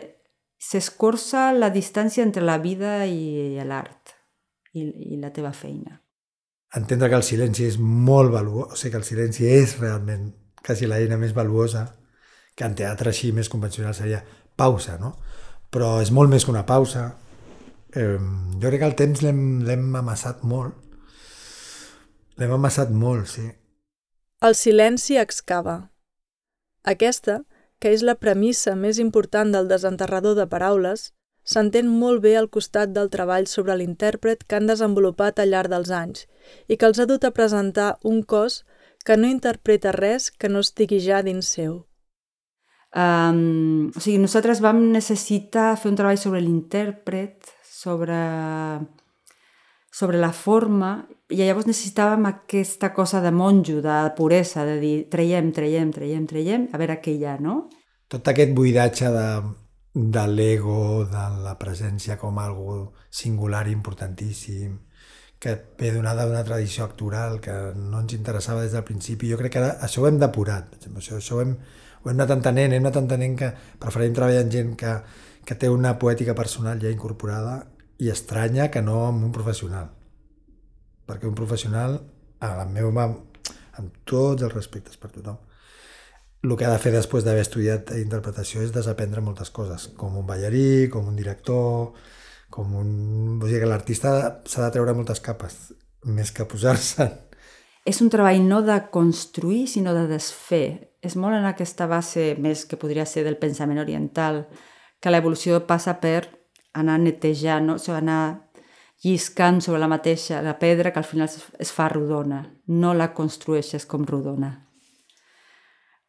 s'escorça 0.57 1.51
la 1.53 1.69
distància 1.69 2.23
entre 2.23 2.43
la 2.43 2.57
vida 2.57 3.05
i 3.05 3.59
l'art 3.67 4.15
i, 4.73 4.87
i 5.13 5.19
la 5.21 5.31
teva 5.35 5.53
feina. 5.53 6.01
Entendre 6.75 7.07
que 7.09 7.15
el 7.15 7.23
silenci 7.23 7.63
és 7.67 7.77
molt 7.79 8.33
valuós, 8.33 8.73
o 8.73 8.75
sigui 8.75 8.91
que 8.91 8.99
el 8.99 9.07
silenci 9.07 9.47
és 9.47 9.77
realment 9.79 10.33
quasi 10.65 10.87
l'eina 10.89 11.15
més 11.17 11.31
valuosa, 11.35 11.85
que 12.57 12.65
en 12.67 12.75
teatre 12.75 13.13
així 13.13 13.31
més 13.31 13.47
convencional 13.47 13.95
seria 13.95 14.23
pausa, 14.57 14.97
no? 14.99 15.13
Però 15.71 15.97
és 16.01 16.11
molt 16.11 16.31
més 16.31 16.43
que 16.43 16.51
una 16.51 16.65
pausa. 16.67 17.11
Eh, 17.95 18.17
jo 18.59 18.67
crec 18.67 18.81
que 18.81 18.89
el 18.89 18.97
temps 18.99 19.23
l'hem 19.23 19.95
amassat 19.95 20.43
molt. 20.43 20.75
L'hem 22.37 22.51
amassat 22.57 22.91
molt, 22.91 23.29
sí. 23.31 23.47
El 24.43 24.55
silenci 24.55 25.17
excava. 25.17 25.77
Aquesta, 26.83 27.41
que 27.79 27.93
és 27.93 28.03
la 28.05 28.17
premissa 28.19 28.75
més 28.75 28.99
important 29.01 29.53
del 29.53 29.69
desenterrador 29.71 30.35
de 30.37 30.45
paraules, 30.49 31.11
s'entén 31.47 31.87
molt 31.87 32.21
bé 32.25 32.35
al 32.37 32.49
costat 32.51 32.91
del 32.95 33.09
treball 33.13 33.47
sobre 33.47 33.77
l'intèrpret 33.79 34.43
que 34.43 34.57
han 34.59 34.67
desenvolupat 34.67 35.39
al 35.39 35.53
llarg 35.53 35.71
dels 35.71 35.91
anys 35.95 36.25
i 36.67 36.75
que 36.75 36.87
els 36.89 36.99
ha 36.99 37.07
dut 37.07 37.23
a 37.23 37.31
presentar 37.31 37.95
un 38.03 38.21
cos 38.23 38.63
que 39.07 39.15
no 39.15 39.29
interpreta 39.31 39.93
res 39.95 40.27
que 40.31 40.51
no 40.51 40.59
estigui 40.59 40.99
ja 40.99 41.21
dins 41.23 41.47
seu. 41.55 41.85
Um, 42.97 43.91
o 43.95 44.01
sigui, 44.01 44.17
nosaltres 44.19 44.59
vam 44.63 44.81
necessitar 44.91 45.75
fer 45.79 45.91
un 45.91 45.97
treball 45.99 46.19
sobre 46.19 46.41
l'intèrpret, 46.43 47.47
sobre, 47.63 48.17
sobre 49.93 50.19
la 50.19 50.33
forma, 50.35 50.91
i 51.31 51.39
llavors 51.39 51.67
necessitàvem 51.69 52.27
aquesta 52.27 52.93
cosa 52.95 53.21
de 53.23 53.31
monjo, 53.31 53.79
de 53.83 53.99
puresa, 54.17 54.65
de 54.67 54.79
dir 54.81 54.95
traiem, 55.11 55.53
traiem, 55.55 55.93
traiem, 55.95 56.27
traiem, 56.27 56.67
a 56.73 56.81
veure 56.81 56.99
què 57.03 57.15
hi 57.15 57.27
ha, 57.27 57.37
no? 57.43 57.61
Tot 58.11 58.27
aquest 58.31 58.55
buidatge 58.55 59.11
de, 59.11 59.27
de 59.93 60.25
l'ego, 60.27 61.05
de 61.09 61.23
la 61.43 61.55
presència 61.59 62.17
com 62.21 62.37
algo 62.39 62.93
singular 63.09 63.65
i 63.67 63.73
importantíssim, 63.73 64.77
que 65.39 65.53
ve 65.77 65.91
donada 65.93 66.25
d'una 66.25 66.43
tradició 66.43 66.85
actoral 66.85 67.39
que 67.41 67.55
no 67.75 68.01
ens 68.01 68.13
interessava 68.17 68.63
des 68.65 68.73
del 68.73 68.85
principi. 68.85 69.29
Jo 69.29 69.37
crec 69.37 69.53
que 69.53 69.61
ara 69.61 69.75
això 69.85 70.01
ho 70.01 70.07
hem 70.09 70.19
depurat. 70.19 70.73
Això, 70.95 71.17
això 71.17 71.37
ho, 71.37 71.41
hem, 71.41 71.53
ho 72.03 72.09
hem 72.09 72.15
anat 72.15 72.33
entenent, 72.37 72.73
hem 72.73 72.85
anat 72.85 73.01
entenent 73.03 73.37
que 73.37 73.51
preferim 73.79 74.15
treballar 74.17 74.43
amb 74.45 74.53
gent 74.53 74.75
que, 74.79 74.93
que 75.45 75.55
té 75.55 75.69
una 75.69 75.97
poètica 76.01 76.35
personal 76.35 76.81
ja 76.81 76.93
incorporada 76.93 77.59
i 77.97 78.09
estranya 78.13 78.69
que 78.73 78.81
no 78.81 79.05
amb 79.07 79.25
un 79.25 79.33
professional. 79.33 79.89
Perquè 81.07 81.29
un 81.29 81.37
professional, 81.37 82.01
a 82.41 82.53
la 82.57 82.65
meva, 82.69 83.07
amb 83.77 84.01
tots 84.05 84.43
els 84.43 84.53
respectes 84.53 84.97
per 84.97 85.13
tothom, 85.13 85.37
el 86.43 86.55
que 86.55 86.65
ha 86.67 86.71
de 86.71 86.81
fer 86.81 86.93
després 86.93 87.25
d'haver 87.25 87.43
estudiat 87.43 87.91
interpretació 87.97 88.61
és 88.63 88.73
desaprendre 88.75 89.23
moltes 89.25 89.49
coses, 89.53 89.89
com 89.97 90.17
un 90.19 90.27
ballarí, 90.27 90.87
com 90.93 91.07
un 91.09 91.15
director, 91.17 91.93
com 92.53 92.75
un... 92.77 92.91
Vull 93.41 93.51
dir 93.51 93.61
que 93.63 93.69
l'artista 93.69 94.11
s'ha 94.45 94.67
de 94.67 94.73
treure 94.75 94.95
moltes 94.97 95.23
capes, 95.23 95.57
més 96.05 96.31
que 96.31 96.45
posar-se. 96.47 97.09
És 97.87 98.01
un 98.03 98.11
treball 98.11 98.41
no 98.43 98.61
de 98.67 98.77
construir, 98.91 99.65
sinó 99.71 99.93
de 99.95 100.07
desfer. 100.09 100.91
És 101.01 101.15
molt 101.15 101.37
en 101.37 101.47
aquesta 101.47 101.87
base 101.87 102.33
més 102.43 102.65
que 102.67 102.79
podria 102.79 103.05
ser 103.07 103.23
del 103.23 103.39
pensament 103.39 103.79
oriental, 103.79 104.45
que 104.99 105.13
l'evolució 105.13 105.61
passa 105.69 105.95
per 106.01 106.27
anar 106.77 106.97
netejant, 106.99 107.65
no? 107.65 107.77
o 107.77 107.81
sigui, 107.81 107.97
anar 107.97 108.51
lliscant 109.05 109.61
sobre 109.61 109.79
la 109.79 109.89
mateixa 109.89 110.41
la 110.41 110.57
pedra 110.59 110.91
que 110.91 110.99
al 110.99 111.07
final 111.07 111.29
es 111.29 111.71
fa 111.71 111.87
rodona, 111.89 112.43
no 112.67 112.93
la 112.93 113.13
construeixes 113.13 113.85
com 113.85 114.05
rodona. 114.05 114.66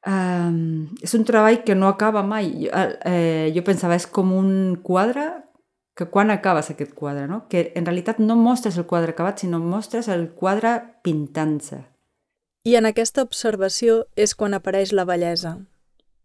Um, 0.06 0.94
és 1.02 1.12
un 1.18 1.24
treball 1.26 1.64
que 1.66 1.74
no 1.74 1.88
acaba 1.88 2.22
mai. 2.22 2.52
Jo, 2.64 2.70
eh, 3.08 3.50
jo 3.54 3.64
pensava, 3.66 3.96
és 3.98 4.06
com 4.06 4.32
un 4.36 4.78
quadre 4.82 5.26
que 5.98 6.06
quan 6.06 6.30
acabes 6.30 6.70
aquest 6.70 6.94
quadre, 6.94 7.26
no? 7.26 7.48
que 7.50 7.72
en 7.74 7.84
realitat 7.84 8.20
no 8.22 8.36
mostres 8.38 8.78
el 8.78 8.86
quadre 8.86 9.16
acabat, 9.16 9.40
sinó 9.42 9.58
mostres 9.58 10.06
el 10.06 10.28
quadre 10.30 10.78
pintant-se. 11.02 11.82
I 12.62 12.76
en 12.78 12.86
aquesta 12.86 13.24
observació 13.26 14.04
és 14.14 14.36
quan 14.38 14.54
apareix 14.54 14.92
la 14.94 15.04
bellesa. 15.08 15.56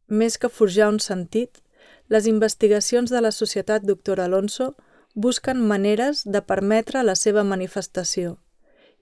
Més 0.07 0.37
que 0.37 0.51
forjar 0.53 0.91
un 0.93 0.99
sentit, 1.01 1.63
les 2.07 2.27
investigacions 2.29 3.09
de 3.09 3.21
la 3.21 3.31
Societat 3.31 3.81
Doctor 3.81 4.21
Alonso 4.21 4.75
busquen 5.15 5.61
maneres 5.65 6.23
de 6.25 6.41
permetre 6.41 7.01
la 7.03 7.15
seva 7.15 7.43
manifestació 7.43 8.37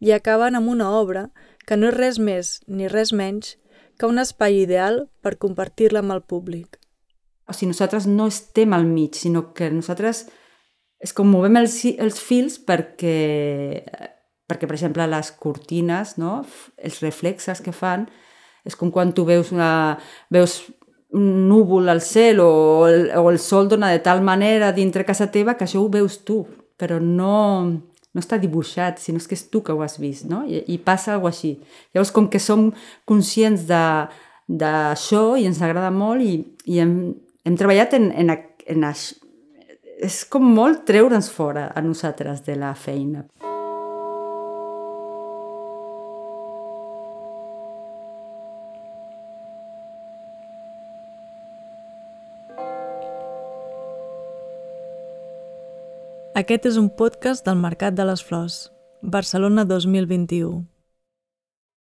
i 0.02 0.12
acaben 0.12 0.56
amb 0.58 0.70
una 0.70 0.90
obra 0.98 1.30
que 1.68 1.78
no 1.78 1.88
és 1.92 1.96
res 1.96 2.20
més 2.20 2.60
ni 2.68 2.90
res 2.90 3.14
menys 3.14 3.56
que 4.02 4.10
un 4.10 4.18
espai 4.18 4.64
ideal 4.64 5.04
per 5.22 5.38
compartir-la 5.38 6.02
amb 6.02 6.16
el 6.16 6.24
públic. 6.26 6.80
O 7.46 7.54
sigui, 7.54 7.70
nosaltres 7.70 8.08
no 8.10 8.26
estem 8.32 8.74
al 8.74 8.88
mig, 8.90 9.14
sinó 9.14 9.52
que 9.54 9.70
nosaltres 9.70 10.24
és 11.02 11.14
com 11.14 11.30
movem 11.30 11.60
els, 11.62 11.78
els 12.02 12.18
fils 12.22 12.58
perquè, 12.66 13.82
perquè, 14.50 14.66
per 14.66 14.78
exemple, 14.78 15.06
les 15.10 15.30
cortines, 15.38 16.16
no? 16.22 16.40
els 16.82 17.02
reflexes 17.06 17.62
que 17.62 17.74
fan, 17.74 18.08
és 18.66 18.78
com 18.78 18.90
quan 18.94 19.14
tu 19.14 19.26
veus, 19.30 19.54
una, 19.54 20.00
veus 20.34 20.64
un 21.18 21.48
núvol 21.50 21.90
al 21.92 22.02
cel 22.02 22.42
o 22.42 22.88
el, 22.88 23.10
o 23.18 23.30
el 23.30 23.38
sol 23.42 23.70
dona 23.70 23.90
de 23.92 24.02
tal 24.02 24.22
manera 24.26 24.72
dintre 24.74 25.06
casa 25.06 25.30
teva 25.30 25.58
que 25.58 25.68
això 25.68 25.82
ho 25.82 25.90
veus 25.94 26.22
tu, 26.26 26.46
però 26.80 26.98
no, 27.02 27.91
no 28.14 28.24
està 28.24 28.40
dibuixat, 28.42 29.00
sinó 29.00 29.22
que 29.24 29.38
és 29.38 29.46
tu 29.50 29.62
que 29.64 29.74
ho 29.74 29.84
has 29.86 29.98
vist, 30.02 30.28
no? 30.30 30.44
I, 30.48 30.64
i 30.74 30.78
passa 30.84 31.14
alguna 31.16 31.32
així. 31.32 31.56
Llavors, 31.94 32.12
com 32.16 32.28
que 32.32 32.42
som 32.44 32.70
conscients 33.08 33.68
d'això 33.68 35.24
i 35.40 35.48
ens 35.50 35.62
agrada 35.62 35.92
molt 35.96 36.26
i, 36.26 36.34
i 36.68 36.82
hem, 36.84 36.96
hem 37.46 37.60
treballat 37.60 37.96
en, 38.00 38.12
en, 38.12 38.36
en 38.76 38.90
això, 38.90 39.18
és 40.02 40.24
com 40.34 40.42
molt 40.42 40.82
treure'ns 40.90 41.30
fora 41.30 41.70
a 41.76 41.86
nosaltres 41.86 42.42
de 42.48 42.58
la 42.58 42.74
feina. 42.74 43.28
Aquest 56.42 56.64
és 56.66 56.78
un 56.80 56.88
podcast 56.98 57.46
del 57.46 57.60
Mercat 57.62 57.94
de 57.94 58.06
les 58.08 58.22
Flors, 58.26 58.56
Barcelona 59.16 59.66
2021. 59.70 60.64